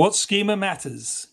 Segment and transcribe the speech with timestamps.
[0.00, 1.26] What schema matters?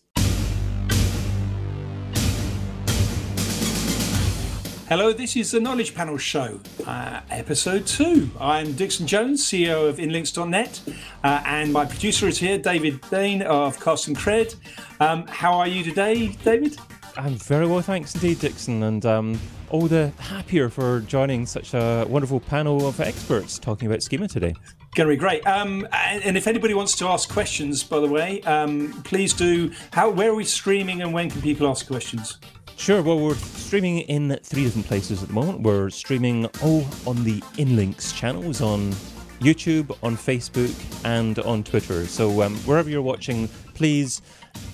[4.90, 8.28] Hello, this is the Knowledge Panel Show, uh, episode two.
[8.38, 10.82] I'm Dixon Jones, CEO of Inlinks.net,
[11.24, 14.54] uh, and my producer is here, David Bain of Casting Cred.
[15.00, 16.78] Um, how are you today, David?
[17.16, 19.40] I'm very well, thanks indeed, Dixon, and um,
[19.70, 24.52] all the happier for joining such a wonderful panel of experts talking about schema today.
[24.98, 25.46] Going to be great.
[25.46, 29.70] Um, and if anybody wants to ask questions, by the way, um, please do.
[29.92, 30.10] How?
[30.10, 32.38] Where are we streaming, and when can people ask questions?
[32.76, 33.00] Sure.
[33.00, 35.60] Well, we're streaming in three different places at the moment.
[35.60, 38.90] We're streaming all on the Inlinks channels on
[39.38, 42.04] YouTube, on Facebook, and on Twitter.
[42.06, 44.20] So um, wherever you're watching, please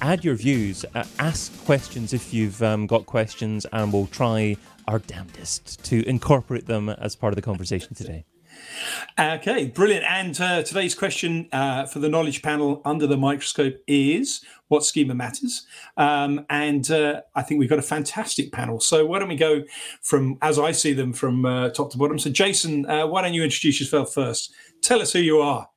[0.01, 4.57] add your views, uh, ask questions if you've um, got questions, and we'll try
[4.89, 8.25] our damnedest to incorporate them as part of the conversation today.
[9.19, 10.05] Okay, brilliant.
[10.05, 15.15] And uh, today's question uh, for the knowledge panel under the microscope is what schema
[15.15, 15.67] matters?
[15.97, 18.81] Um, and uh, I think we've got a fantastic panel.
[18.81, 19.63] So why don't we go
[20.03, 22.19] from, as I see them, from uh, top to bottom?
[22.19, 24.53] So, Jason, uh, why don't you introduce yourself first?
[24.83, 25.69] Tell us who you are.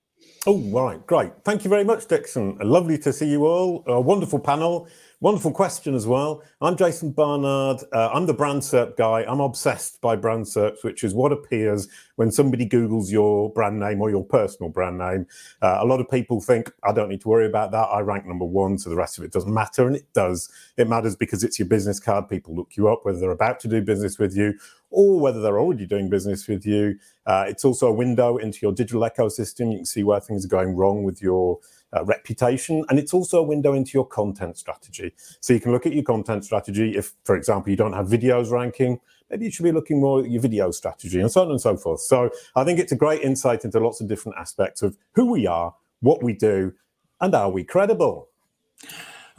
[0.46, 1.32] Oh, right, great.
[1.44, 2.58] Thank you very much, Dixon.
[2.62, 3.84] Lovely to see you all.
[3.86, 4.88] A wonderful panel.
[5.20, 6.44] Wonderful question as well.
[6.62, 7.82] I'm Jason Barnard.
[7.92, 9.24] Uh, I'm the brand SERP guy.
[9.28, 11.88] I'm obsessed by brand SERPs, which is what appears
[12.18, 15.26] when somebody Googles your brand name or your personal brand name.
[15.60, 17.86] Uh, a lot of people think, I don't need to worry about that.
[17.86, 19.88] I rank number one, so the rest of it doesn't matter.
[19.88, 20.52] And it does.
[20.78, 22.30] It matters because it's your business card.
[22.30, 24.54] People look you up, whether they're about to do business with you
[24.92, 26.96] or whether they're already doing business with you.
[27.26, 29.72] Uh, it's also a window into your digital ecosystem.
[29.72, 31.58] You can see where things are going wrong with your
[31.96, 32.84] uh, reputation.
[32.90, 35.14] And it's also a window into your content strategy.
[35.40, 36.96] So you can look at your content strategy.
[36.96, 39.00] If, for example, you don't have videos ranking,
[39.30, 41.78] maybe you should be looking more at your video strategy and so on and so
[41.78, 42.02] forth.
[42.02, 45.48] So I think it's a great insight into lots of different aspects of who we
[45.48, 46.74] are, what we do,
[47.20, 48.30] and are we credible?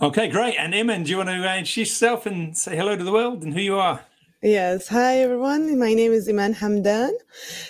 [0.01, 0.57] Okay, great.
[0.57, 3.53] And Iman, do you want to introduce yourself and say hello to the world and
[3.53, 4.01] who you are?
[4.43, 4.87] Yes.
[4.87, 5.81] Hi, everyone.
[5.81, 7.11] My name is Iman Hamdan.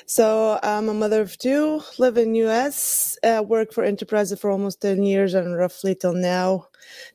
[0.05, 4.83] So I'm a mother of two, live in US, uh, work for enterprise for almost
[4.83, 6.67] 10 years and roughly till now,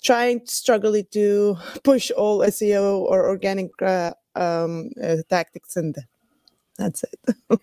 [0.02, 5.98] trying to struggle to push all SEO or organic uh, um, uh, tactics and
[6.80, 7.36] that's it.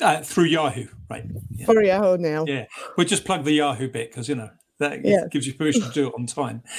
[0.00, 1.24] uh, through Yahoo, right?
[1.50, 1.66] Yeah.
[1.66, 2.44] For Yahoo now.
[2.46, 2.66] Yeah.
[2.96, 5.28] We'll just plug the Yahoo bit because, you know, that yes.
[5.30, 6.62] gives you permission to do it on time.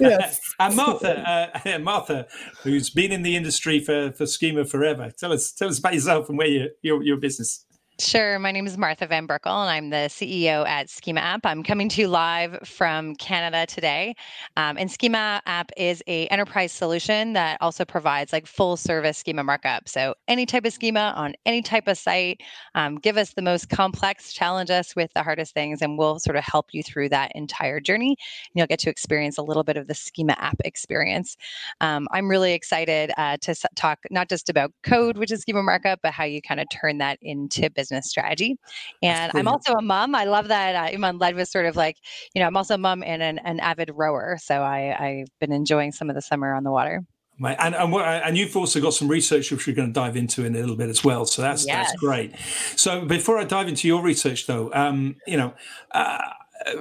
[0.00, 0.40] Yes.
[0.60, 2.26] and Martha, uh, Martha,
[2.62, 6.28] who's been in the industry for, for Schema forever, tell us tell us about yourself
[6.28, 7.64] and where you, your your business.
[8.00, 8.38] Sure.
[8.38, 11.44] My name is Martha Van Berkel, and I'm the CEO at Schema App.
[11.44, 14.14] I'm coming to you live from Canada today.
[14.56, 19.42] Um, and Schema App is a enterprise solution that also provides like full service schema
[19.42, 19.88] markup.
[19.88, 22.40] So any type of schema on any type of site,
[22.76, 26.36] um, give us the most complex, challenge us with the hardest things, and we'll sort
[26.36, 28.10] of help you through that entire journey.
[28.10, 31.36] And you'll get to experience a little bit of the Schema App experience.
[31.80, 35.98] Um, I'm really excited uh, to talk not just about code, which is schema markup,
[36.00, 38.56] but how you kind of turn that into business business strategy.
[39.02, 40.14] And I'm also a mom.
[40.14, 41.96] I love that uh, Iman led was sort of like,
[42.34, 44.36] you know, I'm also a mom and an, an avid rower.
[44.40, 47.04] So I, I've been enjoying some of the summer on the water.
[47.40, 47.56] Right.
[47.60, 50.56] And, and, and you've also got some research which we're going to dive into in
[50.56, 51.24] a little bit as well.
[51.24, 51.88] So that's yes.
[51.88, 52.34] that's great.
[52.74, 55.54] So before I dive into your research, though, um, you know,
[55.92, 56.18] uh,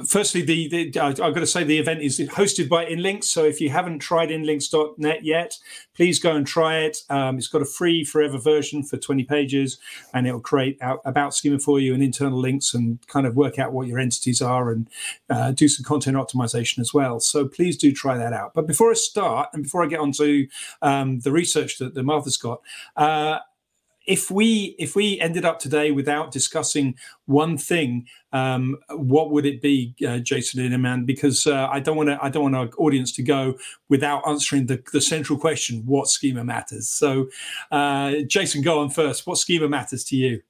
[0.06, 3.26] firstly, the, the I've got to say the event is hosted by Inlinks.
[3.26, 5.58] So if you haven't tried Inlinks.net yet,
[5.96, 7.00] please go and try it.
[7.10, 9.78] Um, it's got a free forever version for 20 pages,
[10.14, 13.60] and it'll create out, about schema for you and internal links and kind of work
[13.60, 14.90] out what your entities are and
[15.30, 17.20] uh, do some content optimization as well.
[17.20, 18.54] So please do try that out.
[18.54, 20.48] But before I start and before I get onto
[20.82, 22.62] um, the research that, that Martha's got,
[22.96, 23.40] uh,
[24.08, 26.96] if we if we ended up today without discussing
[27.26, 31.06] one thing, um, what would it be, uh, Jason Iman?
[31.06, 33.58] Because uh, I don't want to I don't want our audience to go
[33.90, 36.90] without answering the, the central question: what schema matters?
[36.90, 37.28] So,
[37.70, 39.28] uh, Jason, go on first.
[39.28, 40.42] What schema matters to you?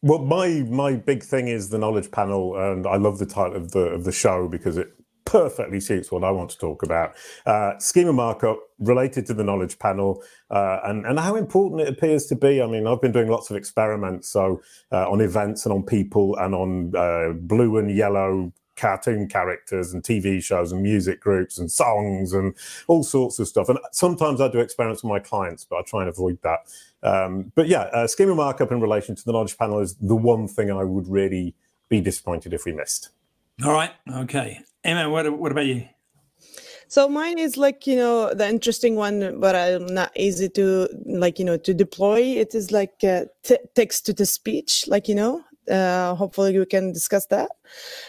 [0.00, 3.72] Well, my my big thing is the knowledge panel, and I love the title of
[3.72, 4.92] the of the show because it
[5.32, 7.14] perfectly suits what I want to talk about.
[7.46, 12.26] Uh, schema markup related to the knowledge panel uh, and, and how important it appears
[12.26, 12.60] to be.
[12.60, 14.60] I mean, I've been doing lots of experiments, so
[14.92, 20.02] uh, on events and on people and on uh, blue and yellow cartoon characters and
[20.02, 22.54] TV shows and music groups and songs and
[22.86, 23.70] all sorts of stuff.
[23.70, 26.60] And sometimes I do experiments with my clients, but I try and avoid that.
[27.02, 30.46] Um, but yeah, uh, schema markup in relation to the knowledge panel is the one
[30.46, 31.54] thing I would really
[31.88, 33.10] be disappointed if we missed.
[33.64, 33.92] All right.
[34.10, 34.60] Okay.
[34.84, 35.88] Emma, what, what about you?
[36.88, 41.38] So mine is like you know the interesting one, but I'm not easy to like
[41.38, 42.20] you know to deploy.
[42.20, 46.66] It is like uh, t- text to the speech, like you know uh, hopefully we
[46.66, 47.50] can discuss that.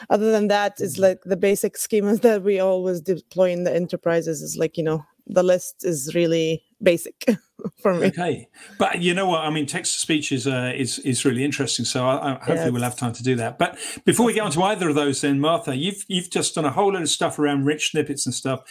[0.09, 4.41] Other than that, is like the basic schemas that we always deploy in the enterprises
[4.41, 7.25] is like you know the list is really basic
[7.81, 8.07] for me.
[8.07, 8.47] Okay,
[8.77, 9.41] but you know what?
[9.41, 11.85] I mean, text to speech is uh, is is really interesting.
[11.85, 12.71] So I, I, hopefully yes.
[12.71, 13.57] we'll have time to do that.
[13.57, 16.65] But before we get on to either of those, then Martha, you've you've just done
[16.65, 18.61] a whole lot of stuff around rich snippets and stuff.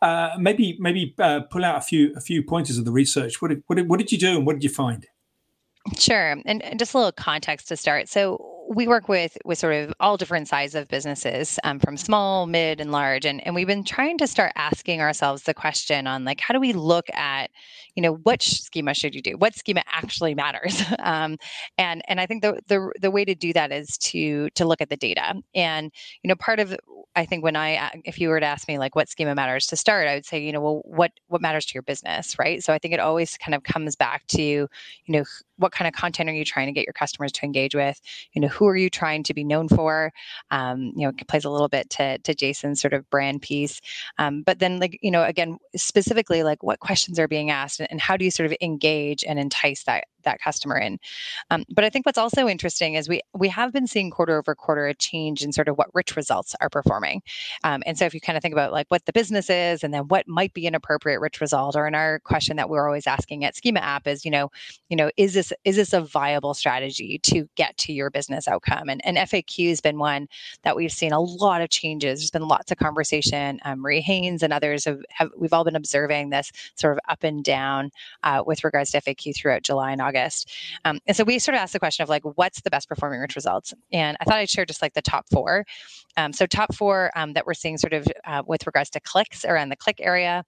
[0.00, 3.40] Uh, maybe maybe uh, pull out a few a few pointers of the research.
[3.40, 5.06] What did, what did, what did you do and what did you find?
[5.98, 8.08] Sure, and, and just a little context to start.
[8.08, 12.46] So we work with with sort of all different sizes of businesses um, from small
[12.46, 16.24] mid and large and, and we've been trying to start asking ourselves the question on
[16.24, 17.50] like how do we look at
[17.94, 19.36] you know which schema should you do?
[19.36, 20.82] What schema actually matters?
[21.02, 21.36] Um,
[21.78, 24.80] and and i think the, the the way to do that is to to look
[24.80, 25.34] at the data.
[25.54, 25.90] And
[26.22, 26.76] you know part of
[27.14, 29.76] I think when I, if you were to ask me like what schema matters to
[29.76, 32.62] start, I would say, you know, well, what what matters to your business, right?
[32.64, 34.68] So I think it always kind of comes back to, you
[35.08, 35.24] know,
[35.56, 38.00] what kind of content are you trying to get your customers to engage with?
[38.32, 40.12] You know, who are you trying to be known for?
[40.50, 43.80] Um, you know, it plays a little bit to to Jason's sort of brand piece,
[44.18, 47.90] um, but then like you know, again, specifically like what questions are being asked and,
[47.90, 50.98] and how do you sort of engage and entice that that customer in.
[51.50, 54.54] Um, but I think what's also interesting is we we have been seeing quarter over
[54.54, 57.22] quarter a change in sort of what rich results are performing.
[57.64, 59.92] Um, and so if you kind of think about like what the business is and
[59.92, 63.06] then what might be an appropriate rich result, or in our question that we're always
[63.06, 64.50] asking at Schema App is, you know,
[64.88, 68.88] you know, is this is this a viable strategy to get to your business outcome?
[68.88, 70.28] And, and FAQ has been one
[70.62, 72.20] that we've seen a lot of changes.
[72.20, 73.58] There's been lots of conversation.
[73.64, 77.24] Um, Marie Haynes and others have, have we've all been observing this sort of up
[77.24, 77.90] and down
[78.22, 80.50] uh, with regards to FAQ throughout July and August August.
[80.84, 83.20] Um, and so we sort of asked the question of like, what's the best performing
[83.20, 83.72] rich results?
[83.92, 85.64] And I thought I'd share just like the top four.
[86.16, 89.44] Um, so top four um, that we're seeing sort of uh, with regards to clicks
[89.44, 90.44] around the click area.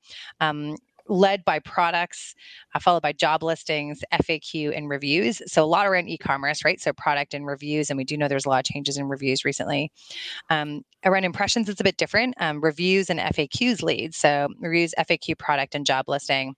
[1.09, 2.35] Led by products,
[2.75, 5.43] uh, followed by job listings, FAQ, and reviews.
[5.47, 6.81] So a lot around e-commerce, right?
[6.81, 9.45] So product and reviews, and we do know there's a lot of changes in reviews
[9.45, 9.93] recently.
[10.51, 12.35] Um, around impressions, it's a bit different.
[12.39, 14.15] Um, reviews and FAQs lead.
[14.15, 16.55] So reviews, FAQ, product, and job listing.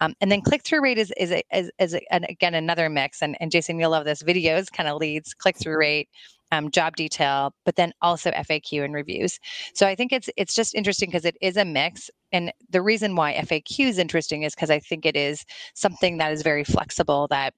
[0.00, 3.22] Um, and then click-through rate is is, is, is an, again another mix.
[3.22, 4.22] And, and Jason, you'll love this.
[4.22, 6.08] Videos kind of leads click-through rate
[6.52, 9.38] um, job detail, but then also FAQ and reviews.
[9.74, 12.10] So I think it's it's just interesting because it is a mix.
[12.32, 15.44] And the reason why FAQ is interesting is because I think it is
[15.74, 17.54] something that is very flexible that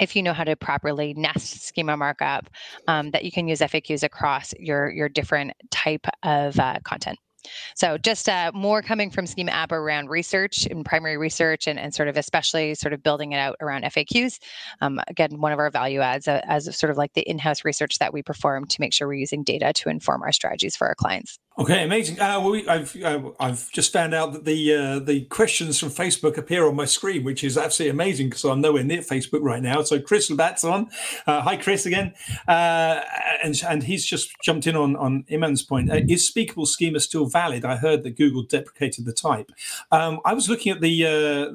[0.00, 2.48] if you know how to properly nest schema markup,
[2.88, 7.18] um, that you can use FAQs across your your different type of uh, content.
[7.74, 11.94] So just uh, more coming from Schema App around research and primary research and, and
[11.94, 14.38] sort of especially sort of building it out around FAQs.
[14.80, 17.98] Um, again, one of our value adds uh, as sort of like the in-house research
[17.98, 20.94] that we perform to make sure we're using data to inform our strategies for our
[20.94, 21.38] clients.
[21.56, 22.18] Okay, amazing.
[22.18, 25.90] Uh, well, we, I've uh, I've just found out that the uh, the questions from
[25.90, 29.62] Facebook appear on my screen, which is absolutely amazing because I'm nowhere near Facebook right
[29.62, 29.80] now.
[29.82, 30.88] So Chris Labatt's on.
[31.28, 32.12] Uh, hi, Chris again,
[32.48, 33.02] uh,
[33.44, 35.92] and and he's just jumped in on on Iman's point.
[35.92, 37.64] Uh, is speakable schema still valid?
[37.64, 39.52] I heard that Google deprecated the type.
[39.92, 41.04] Um, I was looking at the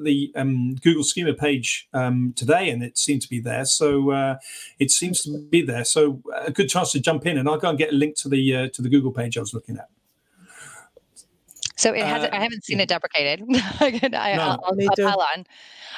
[0.02, 3.66] the um, Google schema page um, today, and it seemed to be there.
[3.66, 4.38] So
[4.78, 5.84] it seems to be there.
[5.84, 8.30] So a good chance to jump in, and I'll go and get a link to
[8.30, 9.89] the to the Google page I was looking at.
[11.80, 12.24] So it has.
[12.24, 13.42] Uh, I haven't seen it deprecated.
[13.80, 15.46] I, no, I'll, I'll, I'll on.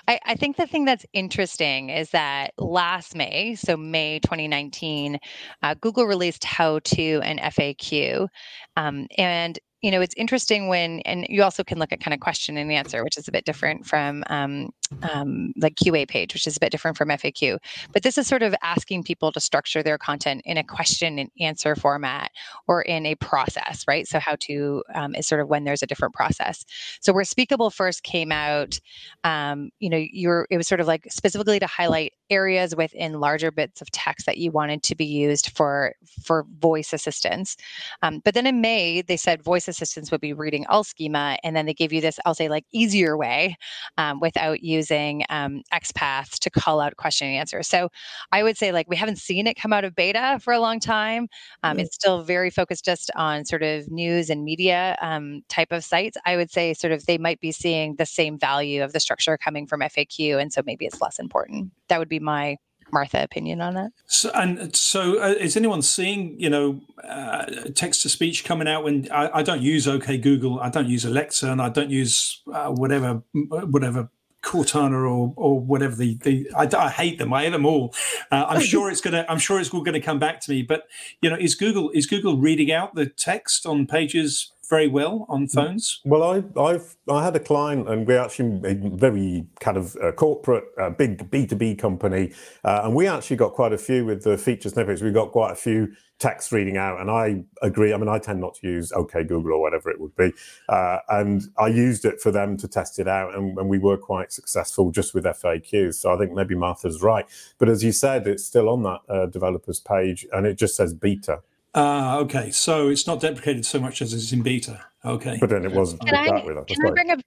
[0.07, 5.19] I, I, think the thing that's interesting is that last May, so May 2019,
[5.63, 8.29] uh, Google released How to and FAQ,
[8.77, 12.21] um, and you know, it's interesting when, and you also can look at kind of
[12.21, 14.73] question and answer, which is a bit different from um,
[15.13, 17.59] um, like QA page, which is a bit different from FAQ.
[17.93, 21.31] But this is sort of asking people to structure their content in a question and
[21.41, 22.31] answer format
[22.69, 24.07] or in a process, right?
[24.07, 26.65] So how to um, is sort of when there's a different process.
[27.01, 28.79] So where Speakable first came out,
[29.25, 33.51] um, you know, you're it was sort of like specifically to highlight areas within larger
[33.51, 37.57] bits of text that you wanted to be used for for voice assistance.
[38.03, 41.55] Um, but then in May, they said voice assistance would be reading all schema, and
[41.55, 43.57] then they gave you this, I'll say, like easier way
[43.99, 47.63] um, without using um, XPath to call out question and answer.
[47.63, 47.89] So
[48.31, 50.81] I would say, like, we haven't seen it come out of beta for a long
[50.81, 51.29] time.
[51.63, 51.81] Um, mm-hmm.
[51.81, 56.17] It's still very focused just on sort of news and media um, type of sites.
[56.25, 59.37] I would say, sort of, they might be seeing the same value of the structure
[59.37, 61.71] coming from FAQ, and so maybe it's less important.
[61.93, 62.57] That would be my
[62.91, 63.91] Martha opinion on that.
[64.07, 67.45] So, and so, uh, is anyone seeing you know uh,
[67.75, 68.83] text to speech coming out?
[68.83, 72.41] When I, I, don't use OK Google, I don't use Alexa, and I don't use
[72.51, 74.09] uh, whatever whatever
[74.43, 77.35] Cortana or or whatever the, the I, I hate them.
[77.35, 77.95] I hate them all.
[78.31, 79.27] Uh, I'm sure it's gonna.
[79.29, 80.63] I'm sure it's all going to come back to me.
[80.63, 80.85] But
[81.21, 85.47] you know, is Google is Google reading out the text on pages very well on
[85.47, 85.53] mm.
[85.53, 86.01] phones?
[86.05, 90.13] Well, I, I've I had a client, and we actually a very kind of uh,
[90.13, 92.33] corporate, uh, big B two B company,
[92.65, 95.03] uh, and we actually got quite a few with the feature snippets.
[95.03, 97.93] We got quite a few text reading out, and I agree.
[97.93, 100.33] I mean, I tend not to use OK Google or whatever it would be,
[100.69, 103.97] uh, and I used it for them to test it out, and, and we were
[103.97, 105.95] quite successful just with FAQs.
[105.95, 107.27] So I think maybe Martha's right,
[107.59, 110.95] but as you said, it's still on that uh, developers page, and it just says
[110.95, 111.43] beta.
[111.75, 112.51] Ah, uh, okay.
[112.51, 114.81] So it's not deprecated so much as it's in beta.
[115.05, 115.39] Okay.
[115.41, 116.05] But then it wasn't.
[116.05, 117.21] Can, I, can I bring up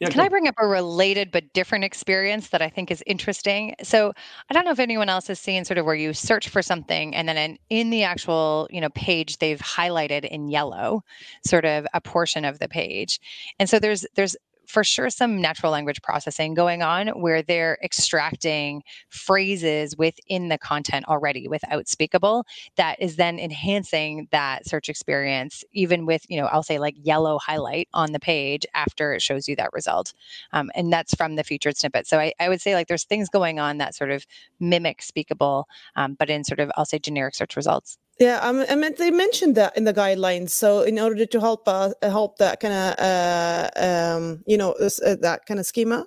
[0.00, 3.74] yeah, Can I bring up a related but different experience that I think is interesting?
[3.82, 4.14] So
[4.48, 7.14] I don't know if anyone else has seen sort of where you search for something
[7.14, 11.04] and then in, in the actual you know page they've highlighted in yellow
[11.46, 13.20] sort of a portion of the page.
[13.58, 14.36] And so there's there's
[14.70, 21.04] for sure some natural language processing going on where they're extracting phrases within the content
[21.06, 22.44] already without speakable
[22.76, 27.38] that is then enhancing that search experience even with you know i'll say like yellow
[27.38, 30.12] highlight on the page after it shows you that result
[30.52, 32.06] um, and that's from the featured snippet.
[32.06, 34.26] So I, I, would say like there's things going on that sort of
[34.60, 38.76] mimic speakable um, but in sort of i'll say generic search results yeah, um, I
[38.76, 40.50] mean, they mentioned that in the guidelines.
[40.50, 45.16] So, in order to help uh, help that kind of, uh, um, you know, uh,
[45.22, 46.06] that kind of schema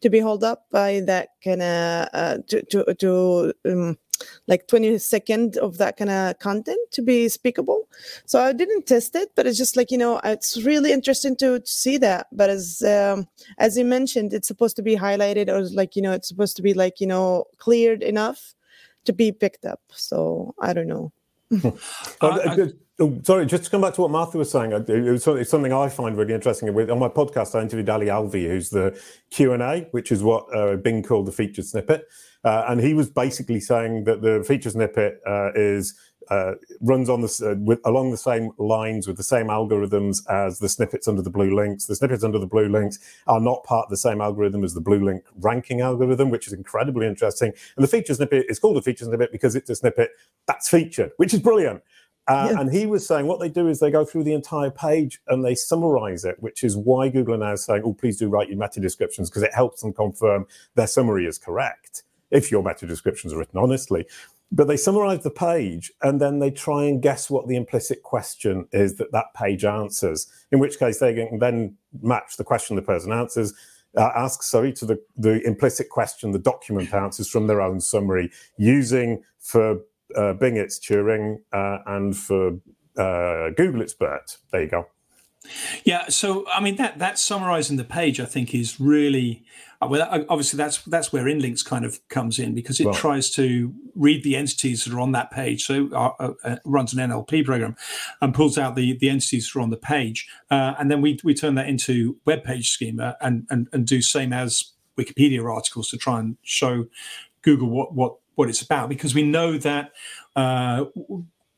[0.00, 3.98] to be held up by that kind of uh, to to, to um,
[4.46, 7.88] like 20 second of that kind of content to be speakable.
[8.24, 11.60] So I didn't test it, but it's just like you know, it's really interesting to,
[11.60, 12.28] to see that.
[12.32, 16.12] But as um, as you mentioned, it's supposed to be highlighted or like you know,
[16.12, 18.54] it's supposed to be like you know, cleared enough
[19.04, 19.80] to be picked up.
[19.90, 21.12] So I don't know.
[21.64, 21.70] Uh,
[22.20, 25.50] I, oh, sorry, just to come back to what Martha was saying, it was it's
[25.50, 26.72] something I find really interesting.
[26.72, 28.98] With on my podcast, I interviewed Ali Alvi, who's the
[29.30, 32.06] Q and A, which is what uh, Bing called the featured snippet,
[32.44, 35.94] uh, and he was basically saying that the featured snippet uh, is
[36.30, 40.60] uh, runs on the uh, with, along the same lines with the same algorithms as
[40.60, 41.86] the snippets under the blue links.
[41.86, 44.80] The snippets under the blue links are not part of the same algorithm as the
[44.80, 47.52] blue link ranking algorithm, which is incredibly interesting.
[47.76, 50.10] And the feature snippet is called a feature snippet because it's a snippet
[50.46, 51.82] that's featured, which is brilliant.
[52.28, 52.60] Uh, yeah.
[52.60, 55.44] And he was saying what they do is they go through the entire page and
[55.44, 58.58] they summarize it, which is why Google are now saying, oh, please do write your
[58.58, 60.46] meta descriptions because it helps them confirm
[60.76, 64.06] their summary is correct if your meta descriptions are written honestly.
[64.52, 68.66] But they summarize the page and then they try and guess what the implicit question
[68.72, 72.82] is that that page answers, in which case they can then match the question the
[72.82, 73.54] person answers.
[73.96, 78.30] Uh, asks sorry to the, the implicit question the document answers from their own summary
[78.56, 79.80] using for
[80.16, 82.58] uh, Bing it's Turing uh, and for
[82.96, 84.38] uh, Google it's BERT.
[84.52, 84.86] There you go.
[85.84, 89.44] Yeah, so I mean that that summarizing the page, I think, is really
[89.88, 90.26] well.
[90.28, 94.36] Obviously, that's that's where Inlinks kind of comes in because it tries to read the
[94.36, 95.64] entities that are on that page.
[95.64, 97.76] So uh, uh, uh runs an NLP program
[98.20, 101.18] and pulls out the the entities that are on the page, uh, and then we
[101.24, 105.88] we turn that into web page schema and and and do same as Wikipedia articles
[105.90, 106.86] to try and show
[107.42, 109.92] Google what what what it's about because we know that
[110.36, 110.84] uh,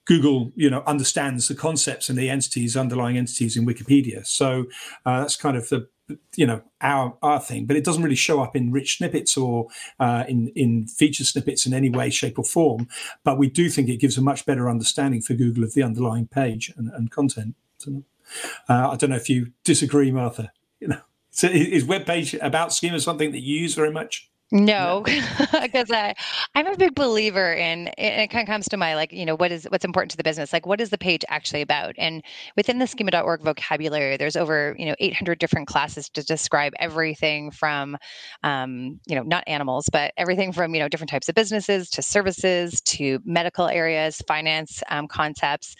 [0.04, 4.26] Google, you know, understands the concepts and the entities, underlying entities in Wikipedia.
[4.26, 4.66] So
[5.06, 5.88] uh, that's kind of the,
[6.36, 7.66] you know, our our thing.
[7.66, 9.68] But it doesn't really show up in rich snippets or
[10.00, 12.88] uh, in in feature snippets in any way, shape, or form.
[13.24, 16.26] But we do think it gives a much better understanding for Google of the underlying
[16.26, 17.54] page and, and content.
[17.86, 20.52] Uh, I don't know if you disagree, Martha.
[20.80, 21.00] You know,
[21.42, 24.30] is web page about schema something that you use very much?
[24.54, 26.14] No, because I
[26.54, 29.50] I'm a big believer in it kind of comes to my like, you know, what
[29.50, 30.52] is what's important to the business?
[30.52, 31.94] Like what is the page actually about?
[31.96, 32.22] And
[32.54, 37.96] within the schema.org vocabulary, there's over, you know, 800 different classes to describe everything from
[38.42, 42.02] um, you know, not animals, but everything from, you know, different types of businesses to
[42.02, 45.74] services to medical areas, finance um, concepts.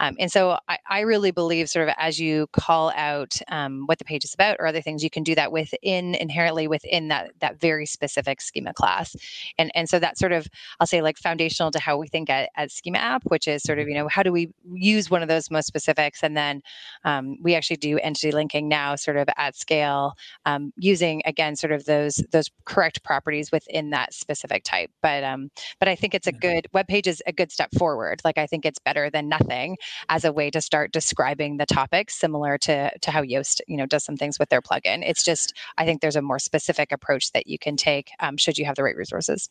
[0.00, 3.98] Um, and so I, I really believe sort of as you call out um, what
[4.00, 7.30] the page is about or other things, you can do that within inherently within that
[7.40, 9.14] that very specific specific schema class.
[9.58, 10.46] And, and so that's sort of,
[10.80, 13.78] I'll say like foundational to how we think at, at schema app, which is sort
[13.78, 16.22] of, you know, how do we use one of those most specifics?
[16.22, 16.62] And then
[17.04, 20.14] um, we actually do entity linking now sort of at scale
[20.46, 24.90] um, using again, sort of those, those correct properties within that specific type.
[25.02, 28.22] But, um, but I think it's a good web page is a good step forward.
[28.24, 29.76] Like I think it's better than nothing
[30.08, 33.86] as a way to start describing the topics similar to, to how Yoast, you know,
[33.86, 35.02] does some things with their plugin.
[35.06, 38.58] It's just, I think there's a more specific approach that you can take um, should
[38.58, 39.50] you have the right resources.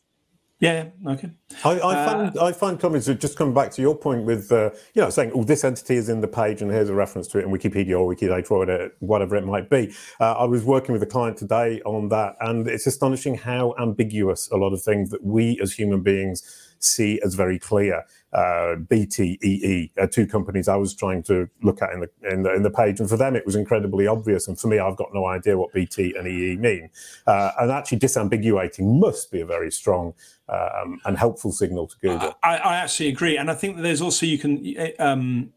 [0.58, 1.30] Yeah, okay.
[1.64, 4.70] I, I uh, find I find comments just come back to your point with uh,
[4.94, 7.38] you know saying, "Oh, this entity is in the page, and here's a reference to
[7.38, 11.02] it in Wikipedia or Wikidata or whatever it might be." Uh, I was working with
[11.02, 15.22] a client today on that, and it's astonishing how ambiguous a lot of things that
[15.22, 16.42] we as human beings
[16.78, 18.04] see as very clear.
[18.32, 22.54] Uh, BTEE, uh, two companies I was trying to look at in the, in the,
[22.54, 25.08] in the page, and for them it was incredibly obvious, and for me I've got
[25.14, 26.90] no idea what BT and EE mean.
[27.26, 30.12] Uh, and actually, disambiguating must be a very strong
[30.48, 32.34] um, and helpful signal to Google.
[32.42, 35.52] I, I, actually agree, and I think that there's also you can um,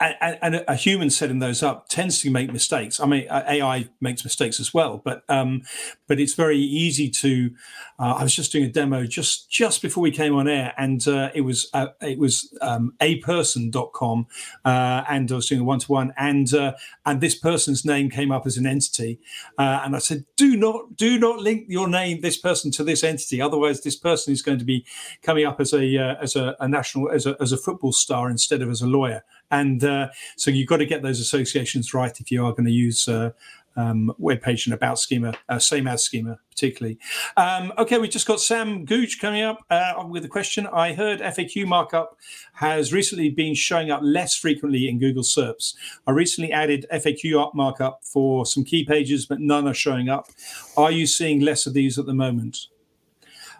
[0.00, 3.00] and a human setting those up tends to make mistakes.
[3.00, 5.62] I mean, AI makes mistakes as well, but um,
[6.06, 7.50] but it's very easy to.
[7.98, 11.06] Uh, I was just doing a demo just just before we came on air, and
[11.06, 14.26] uh, it was uh, it was um, aperson.com,
[14.64, 16.72] uh, and I was doing a one to one, and uh,
[17.06, 19.20] and this person's name came up as an entity,
[19.58, 23.04] uh, and I said, do not do not link your name this person to this
[23.04, 24.84] entity, otherwise this person is going to be
[25.22, 28.28] coming up as a uh, as a, a national as a as a football star
[28.28, 32.18] instead of as a lawyer and uh, so you've got to get those associations right
[32.20, 33.30] if you are going to use uh,
[33.76, 36.98] um, web page and about schema, uh, same as schema, particularly.
[37.36, 40.66] Um, okay, we just got Sam Gooch coming up uh, with a question.
[40.66, 42.18] I heard FAQ markup
[42.54, 45.74] has recently been showing up less frequently in Google SERPs.
[46.06, 50.28] I recently added FAQ markup for some key pages, but none are showing up.
[50.76, 52.66] Are you seeing less of these at the moment?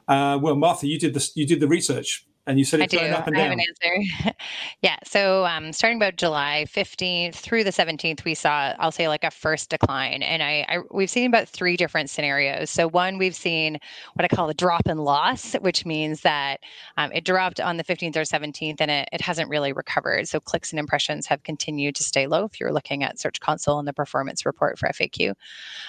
[0.09, 1.35] Uh, well, Martha, you did this.
[1.37, 2.27] You did the research.
[2.45, 3.45] And you said it's going up and down.
[3.45, 4.35] I have an answer.
[4.83, 4.97] yeah.
[5.05, 9.31] So um, starting about July 15th through the 17th, we saw, I'll say, like a
[9.31, 10.25] first decline.
[10.25, 12.69] And I, I we've seen about three different scenarios.
[12.69, 13.79] So one, we've seen
[14.15, 16.59] what I call a drop in loss, which means that
[16.97, 20.27] um, it dropped on the 15th or 17th and it, it hasn't really recovered.
[20.27, 23.79] So clicks and impressions have continued to stay low if you're looking at Search Console
[23.79, 25.35] and the performance report for FAQ.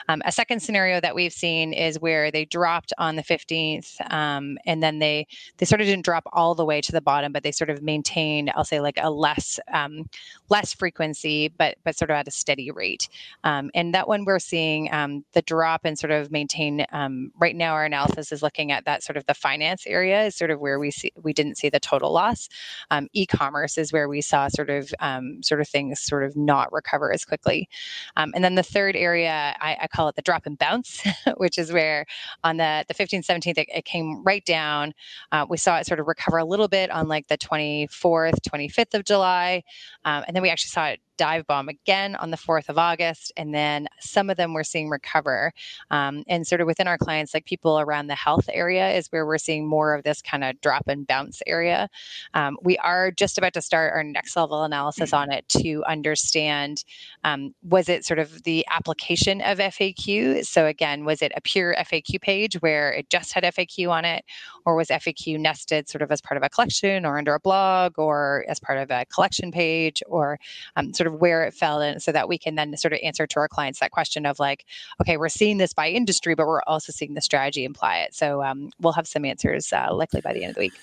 [0.07, 4.59] Um, a second scenario that we've seen is where they dropped on the 15th um,
[4.67, 5.25] and then they
[5.57, 7.69] they sort of didn't drop all all the way to the bottom, but they sort
[7.69, 10.09] of maintain, I'll say, like a less um,
[10.49, 13.07] less frequency, but but sort of at a steady rate.
[13.45, 16.85] Um, and that one we're seeing um, the drop and sort of maintain.
[16.91, 20.35] Um, right now, our analysis is looking at that sort of the finance area is
[20.35, 22.49] sort of where we see we didn't see the total loss.
[22.91, 26.73] Um, e-commerce is where we saw sort of um, sort of things sort of not
[26.73, 27.69] recover as quickly.
[28.17, 31.03] and then the third area, I, I, call it the drop and bounce,
[31.37, 32.05] which is where
[32.43, 34.93] on the the 15th, 17th, it, it came right down.
[35.31, 38.93] Uh, we saw it sort of recover a little bit on like the 24th, 25th
[38.93, 39.63] of July.
[40.05, 43.31] Um, and then we actually saw it dive bomb again on the 4th of August.
[43.37, 45.51] And then some of them we're seeing recover.
[45.91, 49.25] Um, and sort of within our clients, like people around the health area is where
[49.25, 51.89] we're seeing more of this kind of drop and bounce area.
[52.33, 55.29] Um, we are just about to start our next level analysis mm-hmm.
[55.29, 56.83] on it to understand
[57.23, 60.45] um, was it sort of the application of FAQ?
[60.45, 64.25] So again, was it a pure FAQ page where it just had FAQ on it?
[64.65, 67.97] Or was FAQ nested sort of as part of a collection or under a blog
[67.97, 70.39] or as part of a collection page or
[70.75, 73.27] um, sort of where it fell in so that we can then sort of answer
[73.27, 74.65] to our clients that question of like,
[75.01, 78.13] okay, we're seeing this by industry, but we're also seeing the strategy imply it.
[78.13, 80.73] So um, we'll have some answers uh, likely by the end of the week.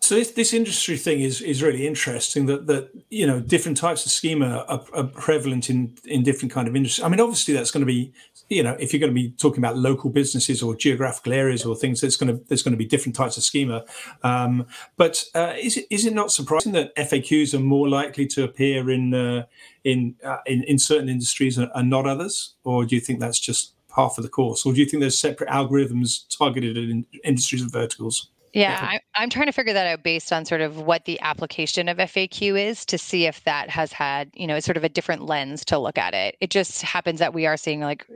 [0.00, 2.46] So this, this industry thing is is really interesting.
[2.46, 6.66] That that you know different types of schema are, are prevalent in in different kind
[6.66, 7.04] of industries.
[7.04, 8.12] I mean, obviously that's going to be
[8.48, 11.76] you know if you're going to be talking about local businesses or geographical areas or
[11.76, 13.84] things, there's going to there's going to be different types of schema.
[14.22, 18.44] Um, but uh, is it is it not surprising that FAQs are more likely to
[18.44, 19.44] appear in uh,
[19.84, 23.74] in, uh, in in certain industries and, not others, or do you think that's just
[23.96, 27.72] half of the course, or do you think there's separate algorithms targeted at industries and
[27.72, 28.30] verticals?
[28.58, 31.88] Yeah, I, I'm trying to figure that out based on sort of what the application
[31.88, 35.26] of FAQ is to see if that has had, you know, sort of a different
[35.26, 36.36] lens to look at it.
[36.40, 38.06] It just happens that we are seeing like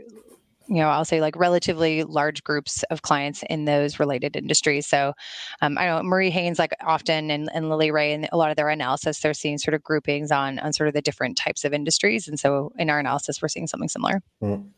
[0.69, 4.87] you know, I'll say like relatively large groups of clients in those related industries.
[4.87, 5.13] So
[5.61, 8.57] um, I know Marie Haynes, like often, and, and Lily Ray, and a lot of
[8.57, 11.73] their analysis, they're seeing sort of groupings on on sort of the different types of
[11.73, 12.29] industries.
[12.29, 14.23] And so in our analysis, we're seeing something similar.
[14.43, 14.69] Mm.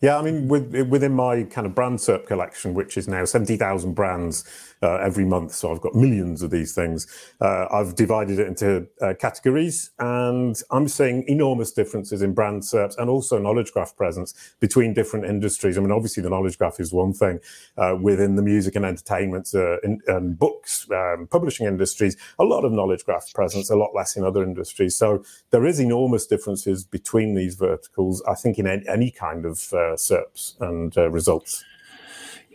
[0.00, 3.94] Yeah, I mean, with, within my kind of brand SERP collection, which is now 70,000
[3.94, 4.44] brands
[4.80, 7.08] uh, every month, so I've got millions of these things,
[7.40, 12.96] uh, I've divided it into uh, categories, and I'm seeing enormous differences in brand SERPs
[12.96, 15.76] and also knowledge graph presence between different industries.
[15.76, 17.40] I mean, obviously, the knowledge graph is one thing
[17.76, 22.64] uh, within the music and entertainment uh, in, and books, um, publishing industries, a lot
[22.64, 24.94] of knowledge graph presence, a lot less in other industries.
[24.94, 29.96] So there is enormous differences between these verticals, I think, in any kind of uh,
[29.96, 31.64] SERPs and uh, results.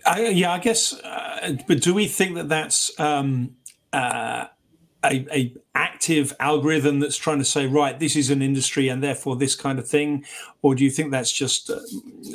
[0.05, 0.93] I, yeah, I guess.
[0.93, 3.55] Uh, but do we think that that's um,
[3.91, 4.47] uh,
[5.03, 9.35] a, a, active algorithm that's trying to say, right, this is an industry and therefore
[9.35, 10.23] this kind of thing,
[10.61, 11.69] or do you think that's just?
[11.69, 11.79] Uh,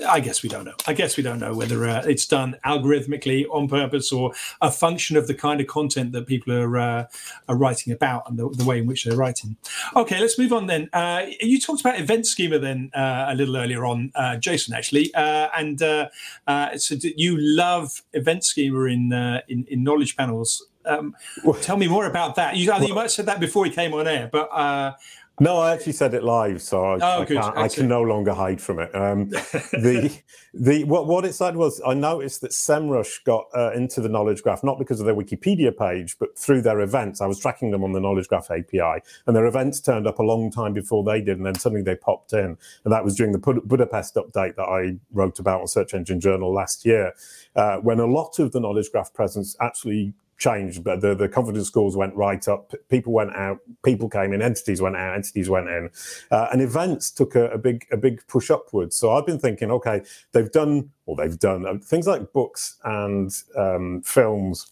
[0.08, 0.74] I guess we don't know.
[0.86, 5.16] I guess we don't know whether uh, it's done algorithmically on purpose or a function
[5.16, 7.06] of the kind of content that people are uh,
[7.48, 9.56] are writing about and the, the, way in which they're writing.
[9.94, 10.88] Okay, let's move on then.
[10.92, 15.14] Uh, you talked about event schema then uh, a little earlier on, uh, Jason, actually,
[15.14, 19.12] and so you love event schema in
[19.48, 21.14] in, in knowledge panels Um,
[21.60, 22.56] tell me more about that.
[22.56, 24.94] You, you might have said that before he came on air, but uh,
[25.40, 28.60] no, I actually said it live, so I, oh, I, I can no longer hide
[28.60, 28.92] from it.
[28.94, 30.20] Um, the
[30.52, 34.42] the what what it said was I noticed that SEMrush got uh, into the knowledge
[34.42, 37.20] graph not because of their Wikipedia page, but through their events.
[37.20, 40.24] I was tracking them on the knowledge graph API, and their events turned up a
[40.24, 43.32] long time before they did, and then suddenly they popped in, and that was during
[43.32, 47.12] the Budapest update that I wrote about on Search Engine Journal last year,
[47.54, 51.66] uh, when a lot of the knowledge graph presence actually changed, but the, the confidence
[51.66, 52.72] scores went right up.
[52.88, 55.90] People went out, people came in, entities went out, entities went in,
[56.30, 58.96] uh, and events took a, a, big a big push upwards.
[58.96, 63.30] So I've been thinking, okay, they've done, or they've done uh, things like books and
[63.56, 64.70] um, films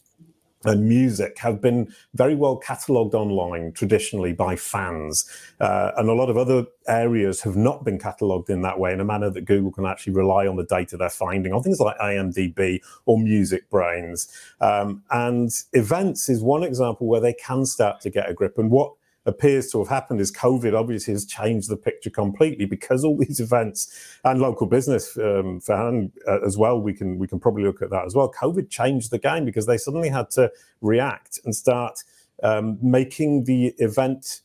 [0.68, 5.28] and music have been very well catalogued online traditionally by fans.
[5.60, 9.00] Uh, and a lot of other areas have not been catalogued in that way in
[9.00, 11.96] a manner that Google can actually rely on the data they're finding on things like
[11.98, 14.28] IMDb or MusicBrainz.
[14.60, 18.58] Um, and events is one example where they can start to get a grip.
[18.58, 18.92] And what
[19.26, 23.40] appears to have happened is COVID obviously has changed the picture completely because all these
[23.40, 26.80] events and local business um, fan uh, as well.
[26.80, 28.32] We can we can probably look at that as well.
[28.32, 32.02] COVID changed the game because they suddenly had to react and start
[32.42, 34.42] um, making the event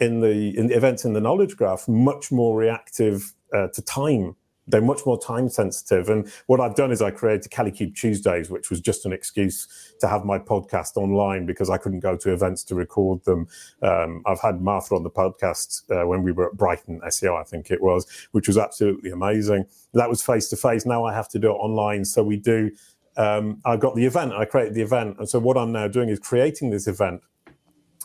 [0.00, 4.80] in the in events in the knowledge graph much more reactive uh, to time they're
[4.80, 6.08] much more time sensitive.
[6.08, 10.08] And what I've done is I created Kalicube Tuesdays, which was just an excuse to
[10.08, 13.46] have my podcast online because I couldn't go to events to record them.
[13.82, 17.44] Um, I've had Martha on the podcast uh, when we were at Brighton SEO, I
[17.44, 19.66] think it was, which was absolutely amazing.
[19.94, 20.84] That was face to face.
[20.84, 22.04] Now I have to do it online.
[22.04, 22.70] So we do.
[23.16, 24.32] Um, I got the event.
[24.34, 27.22] I created the event, and so what I'm now doing is creating this event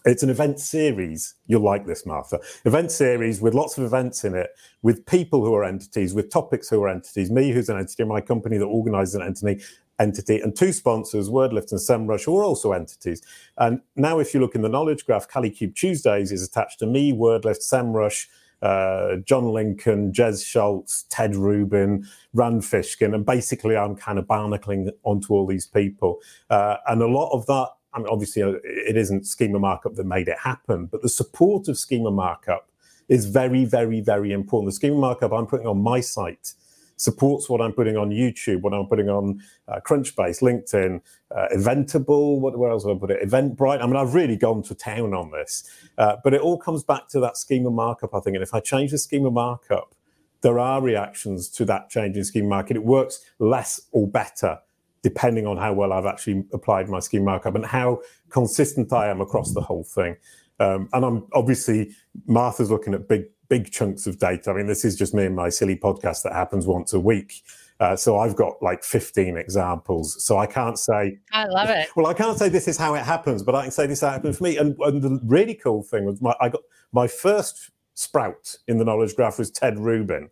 [0.06, 1.36] it's an event series.
[1.48, 2.40] You'll like this, Martha.
[2.66, 4.50] Event series with lots of events in it,
[4.82, 8.22] with people who are entities, with topics who are entities, me who's an entity, my
[8.22, 9.64] company that organizes an entity,
[10.00, 13.22] entity, and two sponsors, WordLift and SEMrush, who are also entities.
[13.58, 17.14] And now, if you look in the knowledge graph, Kalicube Tuesdays is attached to me,
[17.14, 18.28] WordLift, SEMrush,
[18.62, 24.90] uh, John Lincoln, Jes Scholz, Ted Rubin, Rand Fishkin, and basically I'm kind of barnacling
[25.04, 26.20] onto all these people.
[26.50, 30.06] Uh, and a lot of that I mean, obviously, uh, it isn't schema markup that
[30.06, 32.70] made it happen, but the support of schema markup
[33.10, 34.70] is very, very, very important.
[34.70, 36.54] The schema markup I'm putting on my site
[37.02, 41.02] supports what I'm putting on YouTube, what I'm putting on uh, Crunchbase, LinkedIn,
[41.36, 42.40] uh, Eventable.
[42.40, 43.28] What, where else have I put it?
[43.28, 43.82] Eventbrite.
[43.82, 47.10] I mean, I've really gone to town on this, uh, but it all comes back
[47.10, 48.14] to that schema markup.
[48.14, 49.96] I think, and if I change the schema markup,
[50.42, 52.78] there are reactions to that change in schema markup.
[52.78, 54.60] It works less or better
[55.04, 59.22] depending on how well I've actually applied my scheme markup and how consistent I am
[59.22, 60.16] across the whole thing.
[60.60, 61.92] Um, and I'm obviously
[62.28, 64.50] Martha's looking at big big chunks of data.
[64.50, 67.44] I mean, this is just me and my silly podcast that happens once a week.
[67.82, 70.24] Uh, so I've got like 15 examples.
[70.24, 71.20] So I can't say.
[71.34, 71.90] I love it.
[71.98, 74.38] Well, I can't say this is how it happens, but I can say this happened
[74.38, 74.56] for me.
[74.56, 76.62] And, and the really cool thing was my, I got
[76.94, 80.30] my first sprout in the knowledge graph was Ted Rubin.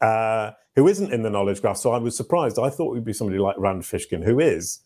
[0.00, 1.78] Uh, who isn't in the knowledge graph.
[1.78, 2.58] So I was surprised.
[2.58, 4.80] I thought it would be somebody like Rand Fishkin, who is.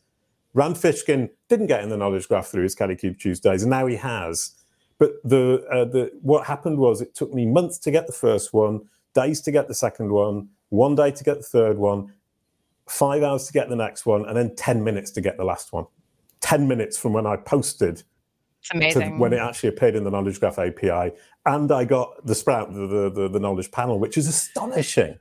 [0.54, 3.96] Rand Fishkin didn't get in the knowledge graph through his Kalicube Tuesdays, and now he
[3.96, 4.52] has.
[4.98, 8.52] But the uh, the what happened was it took me months to get the first
[8.52, 8.82] one,
[9.14, 12.12] days to get the second one, one day to get the third one,
[12.86, 15.72] five hours to get the next one, and then ten minutes to get the last
[15.72, 15.86] one.
[16.40, 18.02] Ten minutes from when I posted
[18.60, 19.18] it's amazing.
[19.18, 21.12] when it actually appeared in the Knowledge Graph API,
[21.46, 25.18] and I got the Sprout, the, the, the knowledge panel, which is astonishing.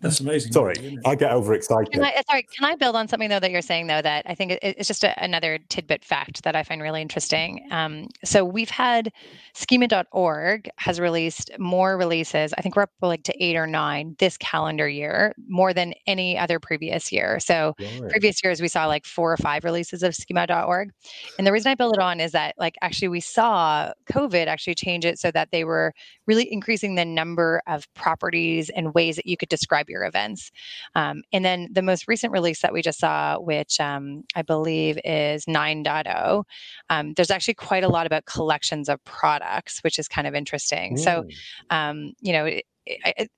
[0.00, 0.52] That's amazing.
[0.52, 1.92] Sorry, I get overexcited.
[1.92, 4.34] Can I, sorry, can I build on something though that you're saying though that I
[4.34, 7.66] think it's just a, another tidbit fact that I find really interesting.
[7.72, 9.12] Um, so we've had
[9.54, 12.52] schema.org has released more releases.
[12.52, 16.38] I think we're up like to eight or nine this calendar year, more than any
[16.38, 17.40] other previous year.
[17.40, 18.08] So right.
[18.08, 20.90] previous years we saw like four or five releases of schema.org.
[21.38, 24.76] And the reason I build it on is that like actually we saw COVID actually
[24.76, 25.92] change it so that they were
[26.26, 30.50] really increasing the number of properties and ways that you could describe your events.
[30.94, 34.98] Um, and then the most recent release that we just saw, which um, I believe
[35.04, 36.44] is 9.0,
[36.90, 40.96] um, there's actually quite a lot about collections of products, which is kind of interesting.
[40.96, 40.98] Mm.
[40.98, 41.24] So,
[41.70, 42.44] um, you know,
[42.86, 43.30] it,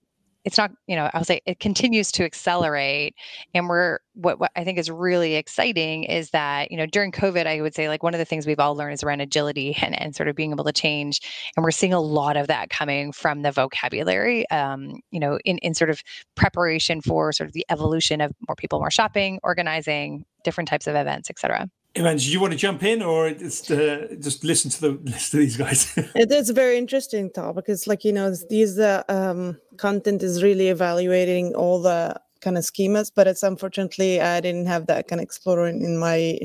[0.44, 3.14] it's not you know i'll say it continues to accelerate
[3.54, 7.46] and we're what, what i think is really exciting is that you know during covid
[7.46, 9.98] i would say like one of the things we've all learned is around agility and,
[10.00, 11.20] and sort of being able to change
[11.56, 15.58] and we're seeing a lot of that coming from the vocabulary um, you know in,
[15.58, 16.02] in sort of
[16.34, 20.94] preparation for sort of the evolution of more people more shopping organizing different types of
[20.94, 24.70] events et cetera Iman, do you want to jump in or just uh, just listen
[24.70, 25.92] to the listen to these guys?
[25.96, 27.64] it is a very interesting topic.
[27.68, 32.64] It's like you know these uh, um, content is really evaluating all the kind of
[32.64, 36.38] schemas, but it's unfortunately I didn't have that kind of explorer in, in my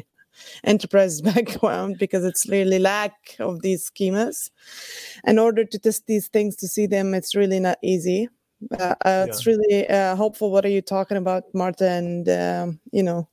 [0.64, 4.50] enterprise background because it's really lack of these schemas.
[5.26, 8.30] In order to test these things to see them, it's really not easy.
[8.72, 9.26] Uh, uh, yeah.
[9.26, 10.52] It's really uh, hopeful.
[10.52, 11.90] What are you talking about, Marta?
[11.90, 13.28] And um, you know,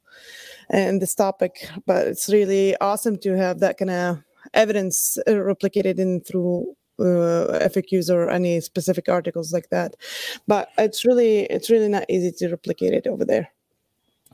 [0.70, 4.18] and this topic, but it's really awesome to have that kind of
[4.54, 9.94] evidence uh, replicated in through uh, FAQs or any specific articles like that.
[10.46, 13.50] But it's really it's really not easy to replicate it over there.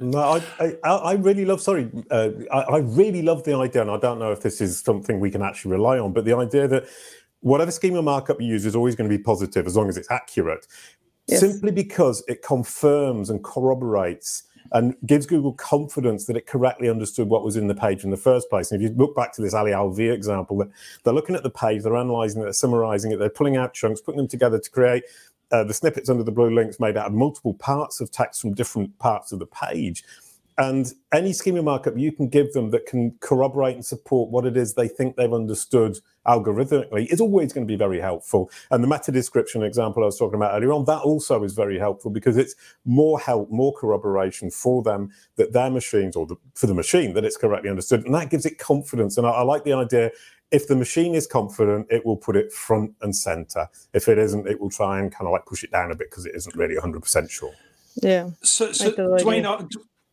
[0.00, 0.18] No,
[0.60, 1.60] I, I, I really love.
[1.60, 4.78] Sorry, uh, I, I really love the idea, and I don't know if this is
[4.78, 6.84] something we can actually rely on, but the idea that
[7.40, 10.10] whatever schema markup you use is always going to be positive as long as it's
[10.10, 10.66] accurate.
[11.26, 11.40] Yes.
[11.40, 17.44] Simply because it confirms and corroborates and gives Google confidence that it correctly understood what
[17.44, 18.70] was in the page in the first place.
[18.70, 20.68] And if you look back to this Ali Alvi example, that
[21.04, 24.00] they're looking at the page, they're analyzing it, they're summarizing it, they're pulling out chunks,
[24.00, 25.04] putting them together to create
[25.50, 28.54] uh, the snippets under the blue links made out of multiple parts of text from
[28.54, 30.04] different parts of the page.
[30.58, 34.56] And any schema markup you can give them that can corroborate and support what it
[34.56, 38.50] is they think they've understood algorithmically is always going to be very helpful.
[38.70, 41.78] And the meta description example I was talking about earlier on, that also is very
[41.78, 46.66] helpful because it's more help, more corroboration for them that their machines or the, for
[46.66, 48.04] the machine that it's correctly understood.
[48.04, 49.16] And that gives it confidence.
[49.16, 50.10] And I, I like the idea
[50.50, 53.68] if the machine is confident, it will put it front and center.
[53.92, 56.10] If it isn't, it will try and kind of like push it down a bit
[56.10, 57.52] because it isn't really 100% sure.
[57.96, 58.30] Yeah.
[58.42, 59.70] So, so Dwayne,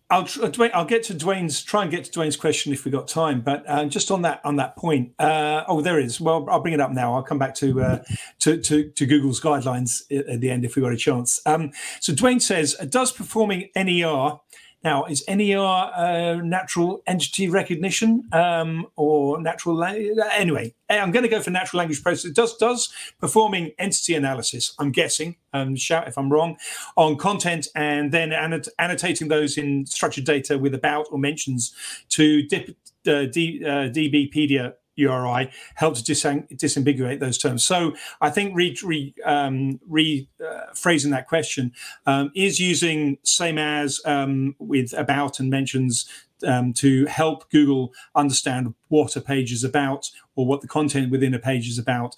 [0.09, 2.91] I'll, uh, Dwayne, I'll get to Dwayne's try and get to Dwayne's question if we
[2.91, 3.41] got time.
[3.41, 6.21] But uh, just on that on that point, uh, oh, there is.
[6.21, 7.15] Well, I'll bring it up now.
[7.15, 8.03] I'll come back to uh,
[8.39, 11.41] to, to, to Google's guidelines at the end if we got a chance.
[11.47, 14.39] Um, so Dwayne says, does performing NER
[14.85, 21.41] now, is NER uh, natural entity recognition um, or natural Anyway, I'm going to go
[21.41, 22.33] for natural language processing.
[22.33, 24.73] Does does performing entity analysis.
[24.79, 25.35] I'm guessing.
[25.53, 26.57] Um, shout if I'm wrong
[26.95, 31.73] on content and then annot- annotating those in structured data with about or mentions
[32.09, 32.69] to dip,
[33.07, 37.65] uh, D, uh, DBpedia URI help to dis- disambiguate those terms.
[37.65, 41.73] So I think re, re, um, rephrasing uh, that question
[42.05, 46.07] um, is using same as um, with about and mentions
[46.45, 51.33] um, to help Google understand what a page is about or what the content within
[51.33, 52.15] a page is about.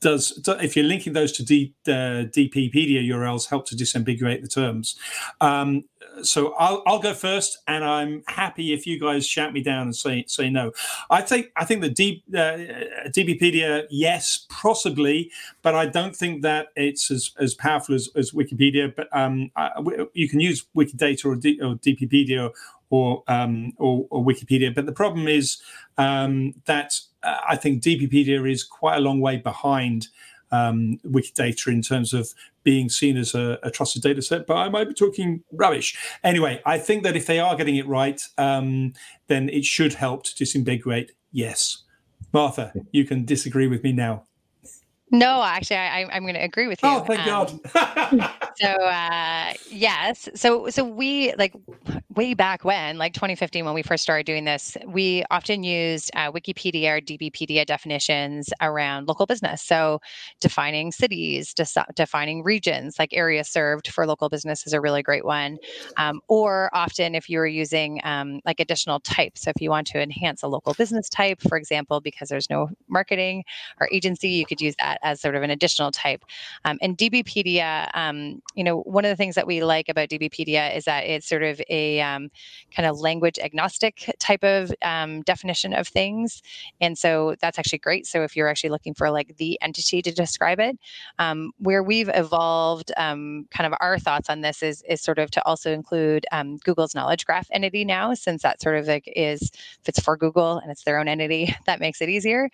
[0.00, 4.96] Does, if you're linking those to D, uh, DBpedia URLs help to disambiguate the terms?
[5.40, 5.84] Um,
[6.22, 9.96] so I'll, I'll go first, and I'm happy if you guys shout me down and
[9.96, 10.72] say say no.
[11.10, 12.56] I think I think the D, uh,
[13.08, 15.30] DBpedia, yes, possibly,
[15.62, 18.94] but I don't think that it's as, as powerful as, as Wikipedia.
[18.94, 19.50] But um,
[20.14, 22.52] you can use Wikidata or, D, or DBpedia
[22.90, 24.74] or, um, or, or Wikipedia.
[24.74, 25.58] But the problem is
[25.98, 30.08] um, that uh, I think DBpedia is quite a long way behind
[30.52, 34.68] um, Wikidata in terms of being seen as a, a, trusted data set, but I
[34.68, 35.96] might be talking rubbish.
[36.22, 38.92] Anyway, I think that if they are getting it right, um,
[39.26, 41.10] then it should help to disambiguate.
[41.32, 41.82] Yes.
[42.32, 44.24] Martha, you can disagree with me now.
[45.10, 46.88] No, actually, I, am going to agree with you.
[46.88, 48.30] Oh, thank um, God.
[48.56, 51.54] so uh, yes, so so we like
[52.16, 56.32] way back when, like 2015, when we first started doing this, we often used uh,
[56.32, 59.62] Wikipedia or DBpedia definitions around local business.
[59.62, 60.00] So
[60.40, 61.54] defining cities,
[61.94, 65.58] defining regions, like area served for local business is a really great one.
[65.98, 69.86] Um, or often, if you were using um, like additional types, so if you want
[69.88, 73.44] to enhance a local business type, for example, because there's no marketing
[73.80, 76.24] or agency, you could use that that as sort of an additional type.
[76.64, 80.76] Um, and DBpedia, um, you know, one of the things that we like about DBpedia
[80.76, 82.30] is that it's sort of a um,
[82.74, 86.42] kind of language agnostic type of um, definition of things.
[86.80, 88.06] And so that's actually great.
[88.06, 90.78] So if you're actually looking for like the entity to describe it,
[91.18, 95.30] um, where we've evolved um, kind of our thoughts on this is, is sort of
[95.32, 96.26] to also include
[96.64, 100.58] Google's knowledge graph entity now, since that sort of like is, if it's for Google
[100.58, 102.48] and it's their own entity, that makes it easier.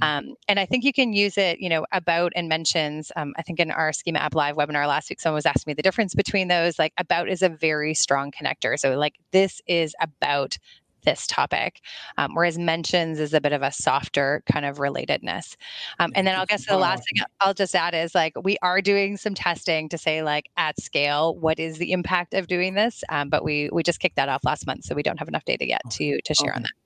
[0.00, 0.32] Mm-hmm.
[0.48, 3.12] and I think you can use it, you know, about and mentions.
[3.16, 5.74] Um, I think in our Schema App Live webinar last week, someone was asking me
[5.74, 6.78] the difference between those.
[6.78, 8.78] Like about is a very strong connector.
[8.78, 10.58] So like this is about
[11.06, 11.80] this topic,
[12.18, 15.56] um, whereas mentions is a bit of a softer kind of relatedness.
[15.98, 18.82] Um, and then I'll guess the last thing I'll just add is like we are
[18.82, 23.02] doing some testing to say like at scale what is the impact of doing this,
[23.08, 25.44] um, but we we just kicked that off last month, so we don't have enough
[25.46, 26.56] data yet to to share okay.
[26.56, 26.85] on that.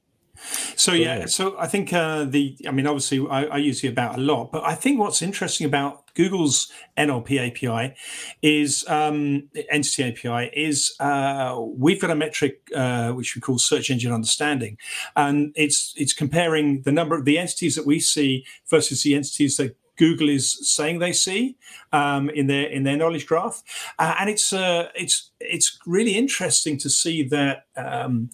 [0.76, 4.18] So yeah, so I think uh, the I mean obviously I, I, use the about
[4.18, 7.94] a lot, but I think what's interesting about Google's NLP API
[8.42, 13.90] is um, entity API is uh, we've got a metric uh, which we call search
[13.90, 14.78] engine understanding,
[15.16, 19.56] and it's it's comparing the number of the entities that we see versus the entities
[19.58, 21.58] that Google is saying they see
[21.92, 23.62] um, in their in their knowledge graph,
[23.98, 28.30] uh, and it's uh, it's it's really interesting to see that um,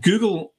[0.00, 0.52] Google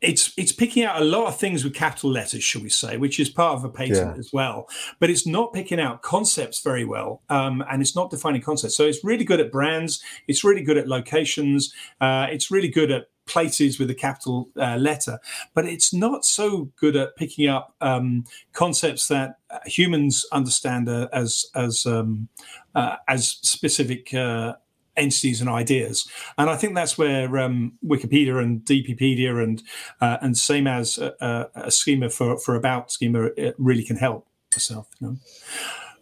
[0.00, 3.20] it's it's picking out a lot of things with capital letters, shall we say, which
[3.20, 4.18] is part of a patent yeah.
[4.18, 4.68] as well.
[4.98, 8.76] But it's not picking out concepts very well, um, and it's not defining concepts.
[8.76, 10.02] So it's really good at brands.
[10.26, 11.74] It's really good at locations.
[12.00, 15.18] Uh, it's really good at places with a capital uh, letter,
[15.54, 19.36] but it's not so good at picking up um, concepts that
[19.66, 22.28] humans understand uh, as as um,
[22.74, 24.54] uh, as specific uh,
[24.96, 26.08] entities and ideas.
[26.38, 29.62] And I think that's where um, Wikipedia and DBpedia and
[30.00, 34.88] uh, and same as a, a, schema for for about schema really can help myself.
[35.00, 35.16] You know?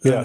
[0.04, 0.24] Yeah,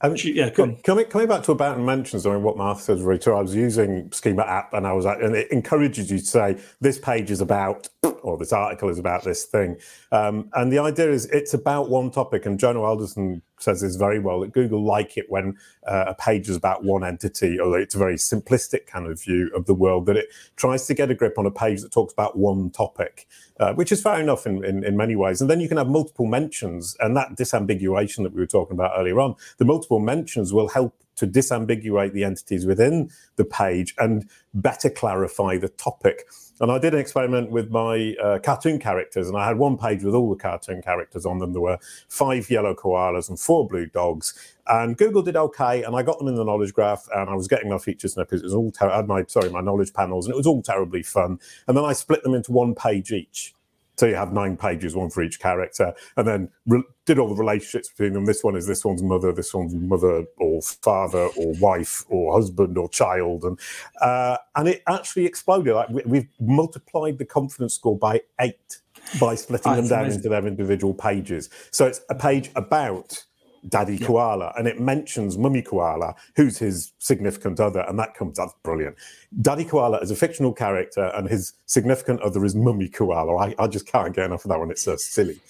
[0.00, 0.50] um, yeah.
[0.50, 3.36] Coming, coming back to about and mentions, I mean, what Martha says very true.
[3.36, 6.98] I was using Schema app, and I was, and it encourages you to say this
[6.98, 7.88] page is about,
[8.22, 9.76] or this article is about this thing,
[10.10, 12.46] um, and the idea is it's about one topic.
[12.46, 16.48] And Jono Alderson says this very well that Google like it when uh, a page
[16.48, 20.06] is about one entity, although it's a very simplistic kind of view of the world.
[20.06, 23.26] That it tries to get a grip on a page that talks about one topic,
[23.60, 25.40] uh, which is fair enough in, in, in many ways.
[25.40, 28.92] And then you can have multiple mentions, and that disambiguation that we were talking about
[28.96, 34.28] earlier on, the multiple mentions will help to disambiguate the entities within the page and
[34.54, 36.26] better clarify the topic.
[36.62, 40.04] And I did an experiment with my uh, cartoon characters, and I had one page
[40.04, 41.52] with all the cartoon characters on them.
[41.52, 44.32] There were five yellow koalas and four blue dogs.
[44.68, 47.48] And Google did okay, and I got them in the knowledge graph, and I was
[47.48, 48.42] getting my feature snippets.
[48.42, 50.62] It was all ter- I had my sorry my knowledge panels, and it was all
[50.62, 51.40] terribly fun.
[51.66, 53.56] And then I split them into one page each.
[53.96, 57.34] So you have nine pages, one for each character, and then re- did all the
[57.34, 58.24] relationships between them.
[58.24, 62.78] This one is this one's mother, this one's mother or father or wife or husband
[62.78, 63.58] or child, and
[64.00, 65.74] uh, and it actually exploded.
[65.74, 68.80] Like we, have multiplied the confidence score by eight
[69.20, 70.18] by splitting oh, them down amazing.
[70.18, 71.50] into their individual pages.
[71.70, 73.24] So it's a page about
[73.68, 74.06] Daddy yeah.
[74.06, 78.96] Koala, and it mentions Mummy Koala, who's his significant other, and that comes that's brilliant.
[79.40, 83.36] Daddy Koala is a fictional character, and his significant other is Mummy Koala.
[83.36, 84.70] I, I just can't get enough of that one.
[84.70, 85.40] It's so silly.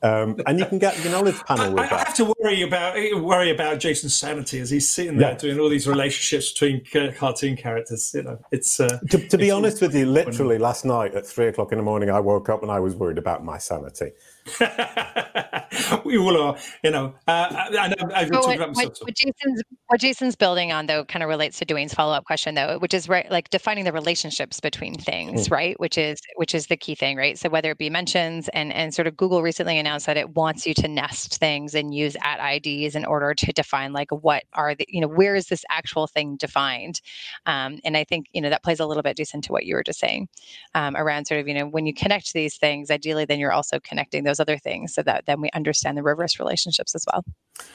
[0.00, 1.92] Um, and you can get the knowledge panel with I, that.
[1.92, 5.38] I have to worry about worry about Jason's sanity as he's sitting there yeah.
[5.38, 8.12] doing all these relationships between cartoon characters.
[8.14, 10.06] You know, it's uh, to, to be honest with you.
[10.06, 12.94] Literally last night at three o'clock in the morning, I woke up and I was
[12.94, 14.12] worried about my sanity.
[16.04, 17.14] we all are, you know.
[17.26, 17.94] Uh, I know.
[18.14, 21.94] I what, what, what, Jason's what Jason's building on though kind of relates to Dwayne's
[21.94, 25.52] follow up question though, which is right, like defining the relationships between things, mm.
[25.52, 25.78] right?
[25.80, 27.38] Which is which is the key thing, right?
[27.38, 30.66] So whether it be mentions and and sort of Google recently announced that it wants
[30.66, 34.74] you to nest things and use at IDs in order to define like what are
[34.74, 37.00] the you know where is this actual thing defined,
[37.46, 39.74] um, and I think you know that plays a little bit Jason to what you
[39.74, 40.28] were just saying
[40.74, 43.78] um, around sort of you know when you connect these things, ideally then you're also
[43.80, 47.24] connecting those those other things so that then we understand the reverse relationships as well.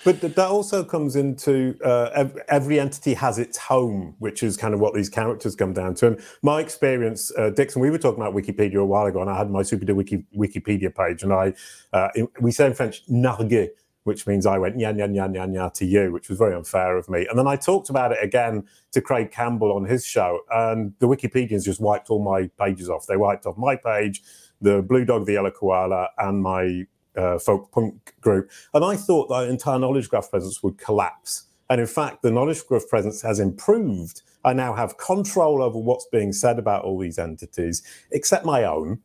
[0.04, 4.80] But that also comes into uh, every entity has its home, which is kind of
[4.80, 6.08] what these characters come down to.
[6.08, 9.38] And my experience, uh, Dixon, we were talking about Wikipedia a while ago, and I
[9.38, 11.54] had my Super Wiki, Wikipedia page, and I
[11.92, 13.68] uh, we say in French "narguer,"
[14.04, 16.98] which means I went nya nya nya nya nya to you, which was very unfair
[16.98, 17.28] of me.
[17.30, 21.08] And then I talked about it again to Craig Campbell on his show, and the
[21.08, 23.06] Wikipedians just wiped all my pages off.
[23.08, 24.22] They wiped off my page,
[24.64, 28.50] the Blue Dog, the Yellow Koala, and my uh, folk punk group.
[28.74, 31.46] And I thought that entire knowledge graph presence would collapse.
[31.70, 34.22] And in fact, the knowledge graph presence has improved.
[34.44, 39.00] I now have control over what's being said about all these entities, except my own.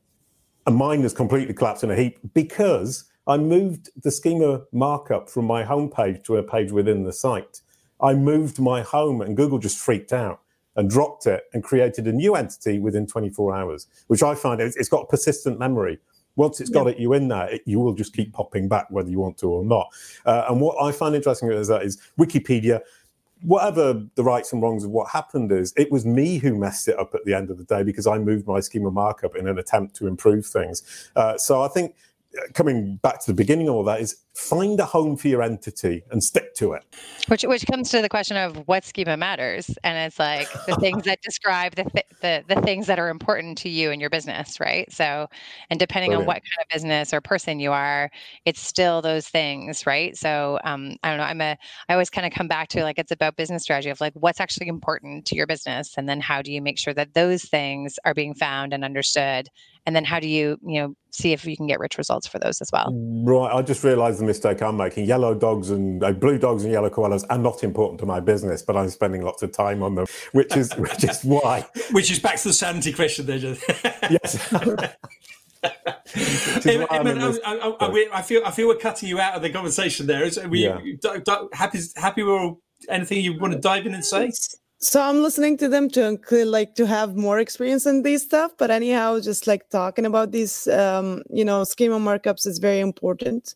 [0.67, 5.45] And mine has completely collapsed in a heap because I moved the schema markup from
[5.45, 7.61] my homepage to a page within the site.
[8.01, 10.41] I moved my home and Google just freaked out
[10.79, 14.89] and dropped it and created a new entity within 24 hours, which I find it's
[14.89, 15.99] got persistent memory.
[16.37, 16.93] Once it's got yeah.
[16.93, 19.51] it, you in there, it, you will just keep popping back whether you want to
[19.51, 19.89] or not.
[20.25, 22.81] Uh, and what I find interesting is that is Wikipedia,
[23.43, 26.97] whatever the rights and wrongs of what happened is, it was me who messed it
[26.97, 29.59] up at the end of the day because I moved my schema markup in an
[29.59, 31.11] attempt to improve things.
[31.17, 31.97] Uh, so I think
[32.55, 36.05] coming back to the beginning of all that is find a home for your entity
[36.13, 36.85] and stick to it.
[37.27, 41.05] Which which comes to the question of what schema matters, and it's like the things
[41.05, 44.61] that describe the, th- the the things that are important to you and your business,
[44.61, 44.91] right?
[44.93, 45.27] So,
[45.69, 46.23] and depending Brilliant.
[46.23, 48.11] on what kind of business or person you are,
[48.45, 50.17] it's still those things, right?
[50.17, 51.25] So, um, I don't know.
[51.25, 51.57] I'm a
[51.89, 54.41] I always kind of come back to like it's about business strategy of like what's
[54.41, 57.99] actually important to your business, and then how do you make sure that those things
[58.05, 59.49] are being found and understood
[59.89, 62.39] and then how do you you know see if you can get rich results for
[62.39, 62.93] those as well
[63.25, 66.91] right i just realized mistake i'm making yellow dogs and uh, blue dogs and yellow
[66.91, 70.07] koalas are not important to my business but i'm spending lots of time on them
[70.33, 73.39] which is which is why which is back to the sanity question there
[74.11, 74.53] yes
[78.13, 80.23] I, feel I feel we're cutting you out of the conversation there.
[80.23, 80.81] Is we yeah.
[81.53, 84.31] happy happy we're all, anything you want to dive in and say?
[84.81, 88.71] So i'm listening to them to like to have more experience in these stuff but
[88.71, 93.55] anyhow just like talking about these um, you know schema markups is very important.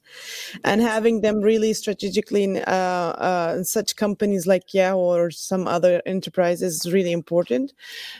[0.65, 5.67] And having them really strategically in, uh, uh, in such companies like yahoo or some
[5.67, 7.73] other enterprises is really important.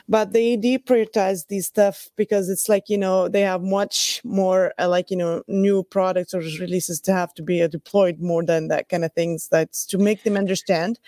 [0.07, 4.89] But they deprioritize these stuff because it's like you know they have much more uh,
[4.89, 8.67] like you know new products or releases to have to be uh, deployed more than
[8.69, 10.99] that kind of things that's to make them understand.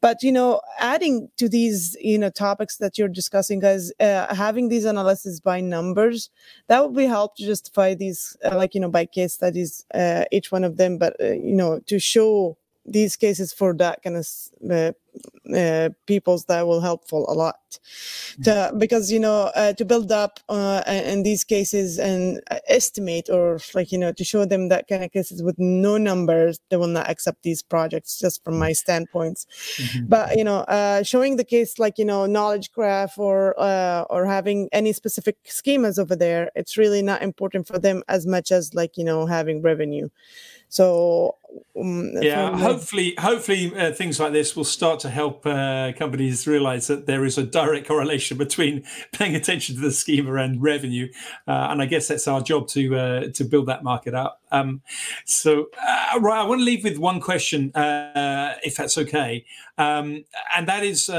[0.00, 4.68] But you know adding to these you know topics that you're discussing guys uh, having
[4.68, 6.30] these analysis by numbers
[6.68, 10.24] that would be help to justify these uh, like you know by case studies uh,
[10.32, 14.16] each one of them but uh, you know to show these cases for that kind
[14.16, 14.26] of
[15.54, 17.56] uh, uh, peoples that will helpful a lot
[18.42, 18.78] to, mm.
[18.78, 23.92] because you know uh, to build up uh, in these cases and estimate or like
[23.92, 27.08] you know to show them that kind of cases with no numbers they will not
[27.10, 29.46] accept these projects just from my standpoints
[29.76, 30.06] mm-hmm.
[30.06, 34.26] but you know uh, showing the case like you know knowledge graph or uh, or
[34.26, 38.74] having any specific schemas over there it's really not important for them as much as
[38.74, 40.08] like you know having revenue
[40.68, 41.36] so
[41.78, 46.86] um, yeah, hopefully, hopefully uh, things like this will start to help uh, companies realize
[46.86, 51.08] that there is a direct correlation between paying attention to the schema and revenue,
[51.48, 54.40] uh, and I guess that's our job to uh, to build that market up.
[54.52, 54.82] Um,
[55.24, 59.44] so, uh, right, I want to leave with one question, uh, if that's okay,
[59.78, 60.24] um,
[60.56, 61.10] and that is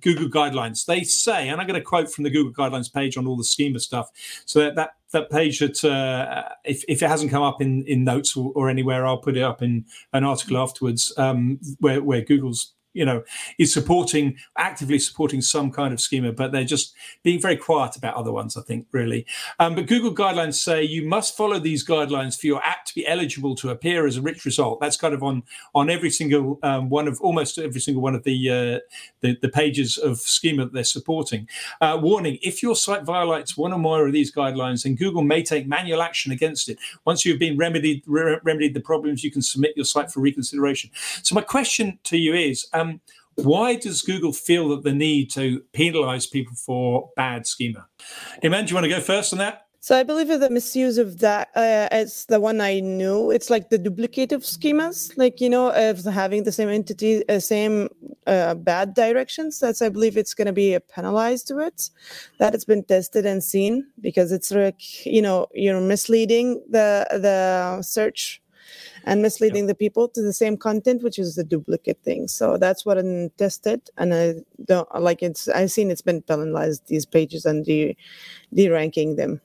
[0.00, 0.86] Google guidelines.
[0.86, 3.44] They say, and I'm going to quote from the Google guidelines page on all the
[3.44, 4.10] schema stuff.
[4.44, 8.04] So that that, that page that uh, if, if it hasn't come up in, in
[8.04, 12.22] notes or, or, anywhere, I'll put it up in an article afterwards um, where, where
[12.22, 13.22] Google's you know,
[13.58, 18.14] is supporting actively supporting some kind of schema, but they're just being very quiet about
[18.14, 18.56] other ones.
[18.56, 19.26] I think really.
[19.58, 23.06] Um, but Google guidelines say you must follow these guidelines for your app to be
[23.06, 24.80] eligible to appear as a rich result.
[24.80, 25.42] That's kind of on
[25.74, 28.78] on every single um, one of almost every single one of the uh,
[29.20, 31.48] the, the, pages of schema that they're supporting.
[31.80, 35.42] Uh, warning: if your site violates one or more of these guidelines, then Google may
[35.42, 36.78] take manual action against it.
[37.04, 40.90] Once you've been remedied re- remedied the problems, you can submit your site for reconsideration.
[41.22, 42.66] So my question to you is.
[42.72, 43.00] Um, um,
[43.36, 47.86] why does Google feel that the need to penalize people for bad schema?
[48.44, 49.66] Iman, do you want to go first on that?
[49.80, 53.32] So I believe the misuse of that uh, it's the one I knew.
[53.32, 57.88] It's like the duplicative schemas, like you know, of having the same entity, uh, same
[58.28, 59.58] uh, bad directions.
[59.58, 61.90] That's I believe it's going to be penalized to it.
[62.38, 67.82] That it's been tested and seen because it's like you know you're misleading the the
[67.82, 68.41] search
[69.04, 72.28] and misleading the people to the same content, which is the duplicate thing.
[72.28, 74.34] So that's what I tested, and I
[74.64, 75.48] don't like it's.
[75.48, 77.96] I've seen it's been penalized these pages and de
[78.54, 79.40] de-ranking them.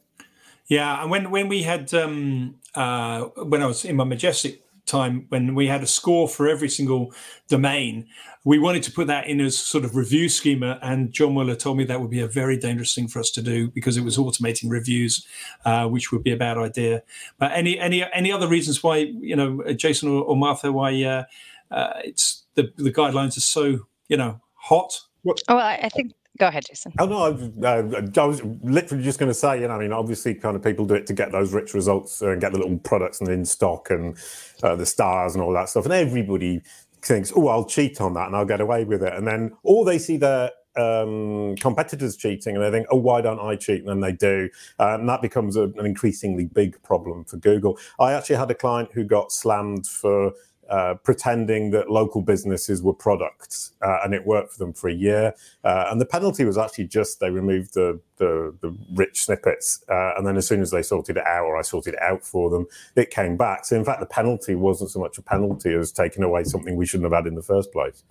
[0.68, 5.26] Yeah, and when when we had um, uh, when I was in my majestic time
[5.30, 7.14] when we had a score for every single
[7.48, 8.08] domain.
[8.44, 11.78] We wanted to put that in as sort of review schema, and John Mueller told
[11.78, 14.18] me that would be a very dangerous thing for us to do because it was
[14.18, 15.28] automating reviews,
[15.66, 17.04] uh, which would be a bad idea.
[17.38, 21.24] But any any any other reasons why you know Jason or, or Martha why uh,
[21.72, 25.02] uh, it's the the guidelines are so you know hot?
[25.50, 26.94] Oh, I think Go ahead, Jason.
[27.00, 29.92] Oh no, I, uh, I was literally just going to say, you know, I mean,
[29.92, 32.78] obviously, kind of people do it to get those rich results and get the little
[32.78, 34.18] products and in stock and
[34.64, 36.62] uh, the stars and all that stuff, and everybody
[37.02, 39.84] thinks, oh, I'll cheat on that and I'll get away with it, and then all
[39.84, 43.80] they see their um, competitors cheating and they think, oh, why don't I cheat?
[43.80, 44.50] And then they do.
[44.80, 47.78] Uh, and that becomes a, an increasingly big problem for Google.
[48.00, 50.34] I actually had a client who got slammed for
[50.70, 54.94] uh, pretending that local businesses were products, uh, and it worked for them for a
[54.94, 55.34] year.
[55.64, 60.14] Uh, and the penalty was actually just they removed the the, the rich snippets, uh,
[60.18, 62.50] and then as soon as they sorted it out, or I sorted it out for
[62.50, 62.66] them,
[62.96, 63.66] it came back.
[63.66, 66.86] So in fact, the penalty wasn't so much a penalty as taking away something we
[66.86, 68.04] shouldn't have had in the first place.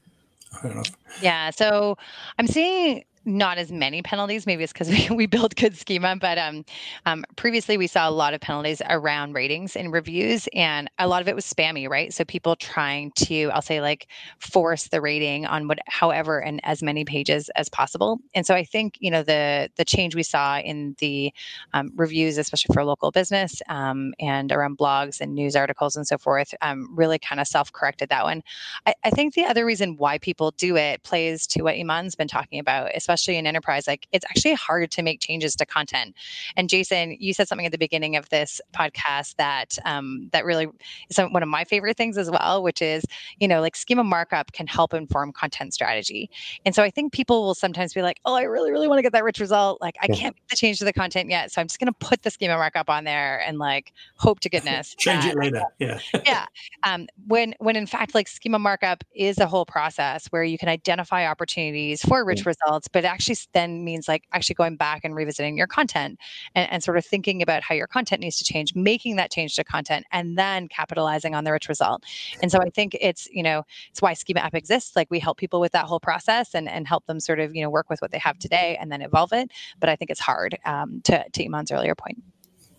[1.20, 1.50] Yeah.
[1.50, 1.96] So
[2.38, 4.46] I'm seeing not as many penalties.
[4.46, 6.64] Maybe it's because we, we build good schema, but um,
[7.04, 11.20] um, previously we saw a lot of penalties around ratings and reviews, and a lot
[11.20, 12.14] of it was spammy, right?
[12.14, 14.06] So people trying to, I'll say, like
[14.38, 18.18] force the rating on what, however, and as many pages as possible.
[18.34, 21.32] And so I think you know the the change we saw in the
[21.74, 26.16] um, reviews, especially for local business um, and around blogs and news articles and so
[26.16, 28.42] forth, um, really kind of self corrected that one.
[28.86, 32.28] I, I think the other reason why people do it plays to what Iman's been
[32.28, 36.14] talking about, especially especially in enterprise, like it's actually hard to make changes to content.
[36.56, 40.68] And Jason, you said something at the beginning of this podcast that um, that really
[41.08, 43.04] is one of my favorite things as well, which is
[43.38, 46.30] you know like schema markup can help inform content strategy.
[46.64, 49.02] And so I think people will sometimes be like, oh, I really really want to
[49.02, 49.80] get that rich result.
[49.80, 51.98] Like I can't make the change to the content yet, so I'm just going to
[51.98, 55.62] put the schema markup on there and like hope to goodness change that, it later.
[55.78, 56.46] Yeah, yeah.
[56.82, 60.68] Um, when when in fact like schema markup is a whole process where you can
[60.68, 65.57] identify opportunities for rich results, but actually then means like actually going back and revisiting
[65.57, 66.18] your content
[66.54, 69.54] and, and sort of thinking about how your content needs to change, making that change
[69.57, 72.04] to content, and then capitalizing on the rich result.
[72.42, 74.96] And so I think it's you know it's why Schema App exists.
[74.96, 77.62] Like we help people with that whole process and and help them sort of you
[77.62, 79.50] know work with what they have today and then evolve it.
[79.80, 82.22] But I think it's hard um, to to Iman's earlier point.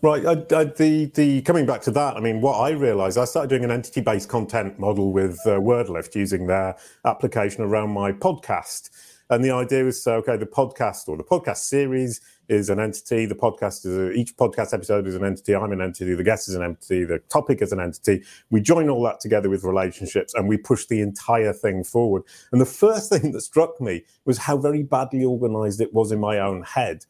[0.00, 0.24] Right.
[0.24, 3.48] I, I, the the coming back to that, I mean, what I realised, I started
[3.48, 8.90] doing an entity-based content model with uh, WordLift using their application around my podcast,
[9.30, 13.26] and the idea was so okay, the podcast or the podcast series is an entity.
[13.26, 15.54] The podcast is a, each podcast episode is an entity.
[15.54, 16.14] I'm an entity.
[16.14, 17.04] The guest is an entity.
[17.04, 18.24] The topic is an entity.
[18.50, 22.22] We join all that together with relationships, and we push the entire thing forward.
[22.52, 26.20] And the first thing that struck me was how very badly organised it was in
[26.20, 27.04] my own head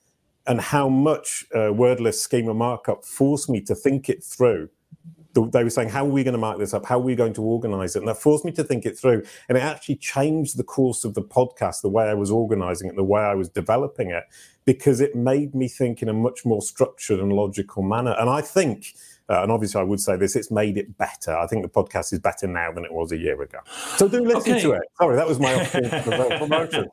[0.47, 4.71] and how much uh, WordLift schema markup forced me to think it through.
[5.35, 6.87] They were saying, How are we going to mark this up?
[6.87, 8.01] How are we going to organize it?
[8.01, 9.23] And that forced me to think it through.
[9.49, 12.97] And it actually changed the course of the podcast, the way I was organizing it,
[12.97, 14.25] the way I was developing it,
[14.65, 18.17] because it made me think in a much more structured and logical manner.
[18.19, 18.95] And I think
[19.31, 21.37] uh, and obviously, I would say this: it's made it better.
[21.37, 23.59] I think the podcast is better now than it was a year ago.
[23.97, 24.63] So do listen okay.
[24.63, 24.83] to it.
[24.99, 25.65] Sorry, that was my
[26.39, 26.87] promotion.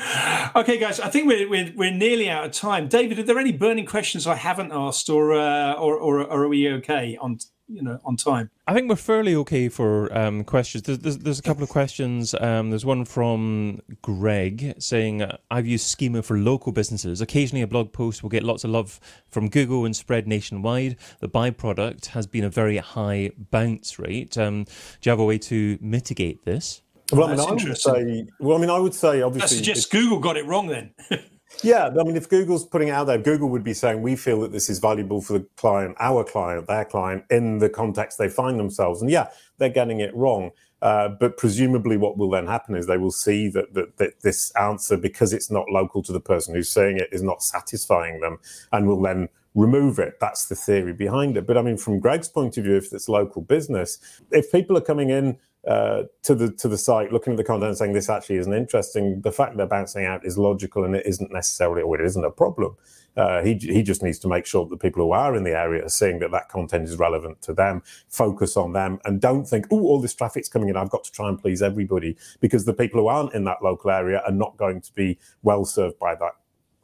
[0.56, 2.88] okay, guys, I think we're, we're, we're nearly out of time.
[2.88, 6.48] David, are there any burning questions I haven't asked, or uh, or, or, or are
[6.48, 7.38] we okay on
[7.68, 8.50] you know on time.
[8.66, 10.84] I think we're fairly okay for um, questions.
[10.84, 12.34] There's, there's, there's, a couple of questions.
[12.40, 17.20] Um, there's one from Greg saying, "I've used Schema for local businesses.
[17.20, 18.98] Occasionally, a blog post will get lots of love
[19.28, 20.96] from Google and spread nationwide.
[21.20, 24.36] The byproduct has been a very high bounce rate.
[24.38, 24.70] Um, do
[25.02, 28.26] you have a way to mitigate this?" Well, I mean, I would say.
[28.38, 29.56] Well, I mean, I would say obviously.
[29.56, 30.92] That suggests Google got it wrong then.
[31.62, 34.40] Yeah, I mean, if Google's putting it out there, Google would be saying, we feel
[34.42, 38.28] that this is valuable for the client, our client, their client, in the context they
[38.28, 39.02] find themselves.
[39.02, 39.28] And yeah,
[39.58, 40.50] they're getting it wrong.
[40.80, 44.52] Uh, but presumably, what will then happen is they will see that, that, that this
[44.52, 48.38] answer, because it's not local to the person who's saying it, is not satisfying them
[48.70, 50.14] and will then remove it.
[50.20, 51.46] That's the theory behind it.
[51.46, 53.98] But I mean, from Greg's point of view, if it's local business,
[54.30, 55.38] if people are coming in
[55.68, 59.20] uh, to the to the site, looking at the content, saying this actually isn't interesting.
[59.20, 62.30] The fact they're bouncing out is logical, and it isn't necessarily, or it isn't a
[62.30, 62.76] problem.
[63.16, 65.56] Uh, he he just needs to make sure that the people who are in the
[65.56, 67.82] area are seeing that that content is relevant to them.
[68.08, 70.76] Focus on them, and don't think, oh, all this traffic's coming in.
[70.76, 73.90] I've got to try and please everybody, because the people who aren't in that local
[73.90, 76.32] area are not going to be well served by that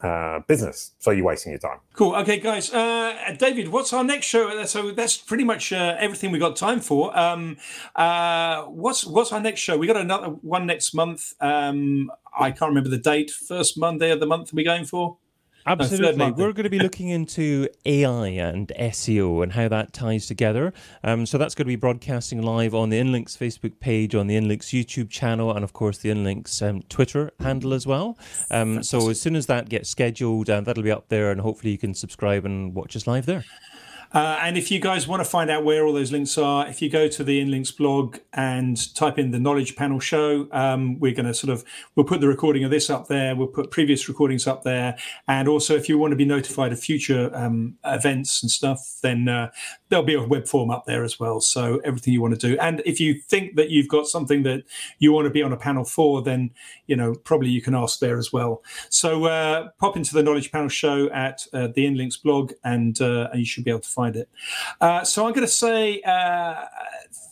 [0.05, 0.93] uh, business.
[0.99, 1.79] So you're wasting your time.
[1.95, 2.15] Cool.
[2.17, 2.73] Okay, guys.
[2.73, 4.65] Uh, David, what's our next show?
[4.67, 7.17] So that's pretty much uh, everything we got time for.
[7.19, 7.57] Um,
[7.97, 9.77] uh, what's what's our next show?
[9.77, 11.33] We got another one next month.
[11.41, 13.31] Um, I can't remember the date.
[13.31, 14.53] First Monday of the month.
[14.53, 15.17] Are we going for?
[15.67, 16.31] Absolutely.
[16.33, 20.73] We're going to be looking into AI and SEO and how that ties together.
[21.03, 24.37] Um, so that's going to be broadcasting live on the Inlinks Facebook page, on the
[24.37, 28.19] Inlinks YouTube channel, and of course the Inlinks um, Twitter handle as well.
[28.51, 31.73] Um, so as soon as that gets scheduled, uh, that'll be up there, and hopefully
[31.73, 33.45] you can subscribe and watch us live there.
[34.15, 36.81] Uh, and if you guys want to find out where all those links are, if
[36.81, 41.13] you go to the InLinks blog and type in the Knowledge Panel Show, um, we're
[41.13, 41.65] going to sort of
[41.97, 43.35] we'll put the recording of this up there.
[43.35, 44.97] We'll put previous recordings up there,
[45.27, 49.29] and also if you want to be notified of future um, events and stuff, then
[49.29, 49.51] uh,
[49.89, 51.41] there'll be a web form up there as well.
[51.41, 54.63] So everything you want to do, and if you think that you've got something that
[55.01, 56.51] you want to be on a panel for, then
[56.87, 58.63] you know probably you can ask there as well.
[58.91, 63.31] So uh, pop into the Knowledge Panel Show at uh, the InLinks blog, and, uh,
[63.33, 64.29] and you should be able to find find it.
[64.81, 66.65] Uh, so I'm going to say uh,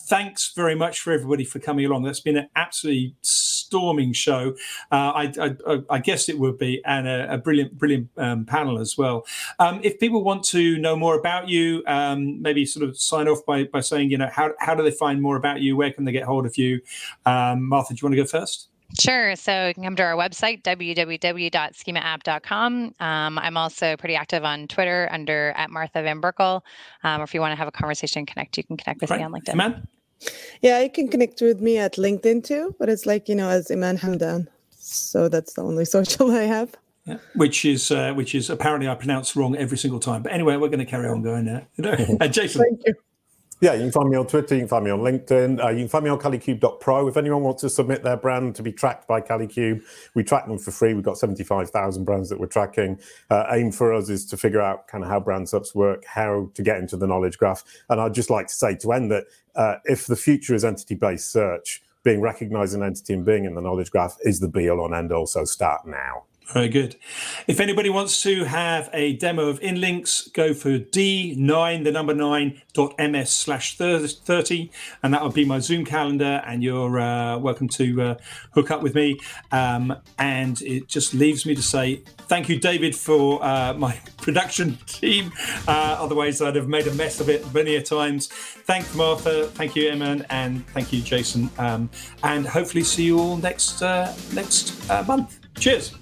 [0.06, 2.04] thanks very much for everybody for coming along.
[2.04, 4.54] That's been an absolutely storming show.
[4.90, 8.78] Uh, I, I, I, guessed it would be, and a, a brilliant, brilliant um, panel
[8.78, 9.24] as well.
[9.58, 13.44] Um, if people want to know more about you, um, maybe sort of sign off
[13.46, 15.76] by, by saying, you know, how, how do they find more about you?
[15.76, 16.80] Where can they get hold of you?
[17.24, 18.68] Um, Martha, do you want to go first?
[18.98, 19.36] Sure.
[19.36, 22.94] So you can come to our website, www.schemaapp.com.
[23.00, 26.60] Um, I'm also pretty active on Twitter under at Martha Van Berkel.
[27.02, 29.22] Um, or if you want to have a conversation, connect, you can connect with me
[29.22, 29.52] on LinkedIn.
[29.52, 29.88] Iman?
[30.60, 33.68] Yeah, you can connect with me at LinkedIn too, but it's like, you know, as
[33.70, 34.46] Iman Hamdan.
[34.70, 36.76] So that's the only social I have.
[37.04, 40.22] Yeah, which is uh, which is apparently I pronounce wrong every single time.
[40.22, 41.66] But anyway, we're going to carry on going there.
[41.74, 41.96] You know,
[42.28, 42.62] Jason.
[42.62, 42.94] Thank you.
[43.62, 45.82] Yeah, you can find me on Twitter, you can find me on LinkedIn, uh, you
[45.82, 47.06] can find me on Kalicube.pro.
[47.06, 49.84] If anyone wants to submit their brand to be tracked by Kalicube,
[50.16, 50.94] we track them for free.
[50.94, 52.98] We've got 75,000 brands that we're tracking.
[53.30, 56.50] Uh, aim for us is to figure out kind of how brand SERPs work, how
[56.54, 57.62] to get into the knowledge graph.
[57.88, 60.96] And I'd just like to say to end that uh, if the future is entity
[60.96, 64.68] based search, being recognized an entity and being in the knowledge graph is the be
[64.70, 65.28] all and end all.
[65.28, 66.24] So start now.
[66.52, 66.96] Very good.
[67.46, 72.60] If anybody wants to have a demo of InLinks, go for D9, the number 9,
[72.74, 74.70] dot ms slash 30,
[75.02, 78.14] and that would be my Zoom calendar, and you're uh, welcome to uh,
[78.52, 79.18] hook up with me.
[79.50, 84.76] Um, and it just leaves me to say thank you, David, for uh, my production
[84.86, 85.32] team.
[85.66, 88.26] Uh, otherwise, I'd have made a mess of it many a times.
[88.26, 91.50] Thank Martha, thank you, Emma, and thank you, Jason.
[91.56, 91.88] Um,
[92.24, 95.38] and hopefully see you all next, uh, next uh, month.
[95.58, 96.01] Cheers.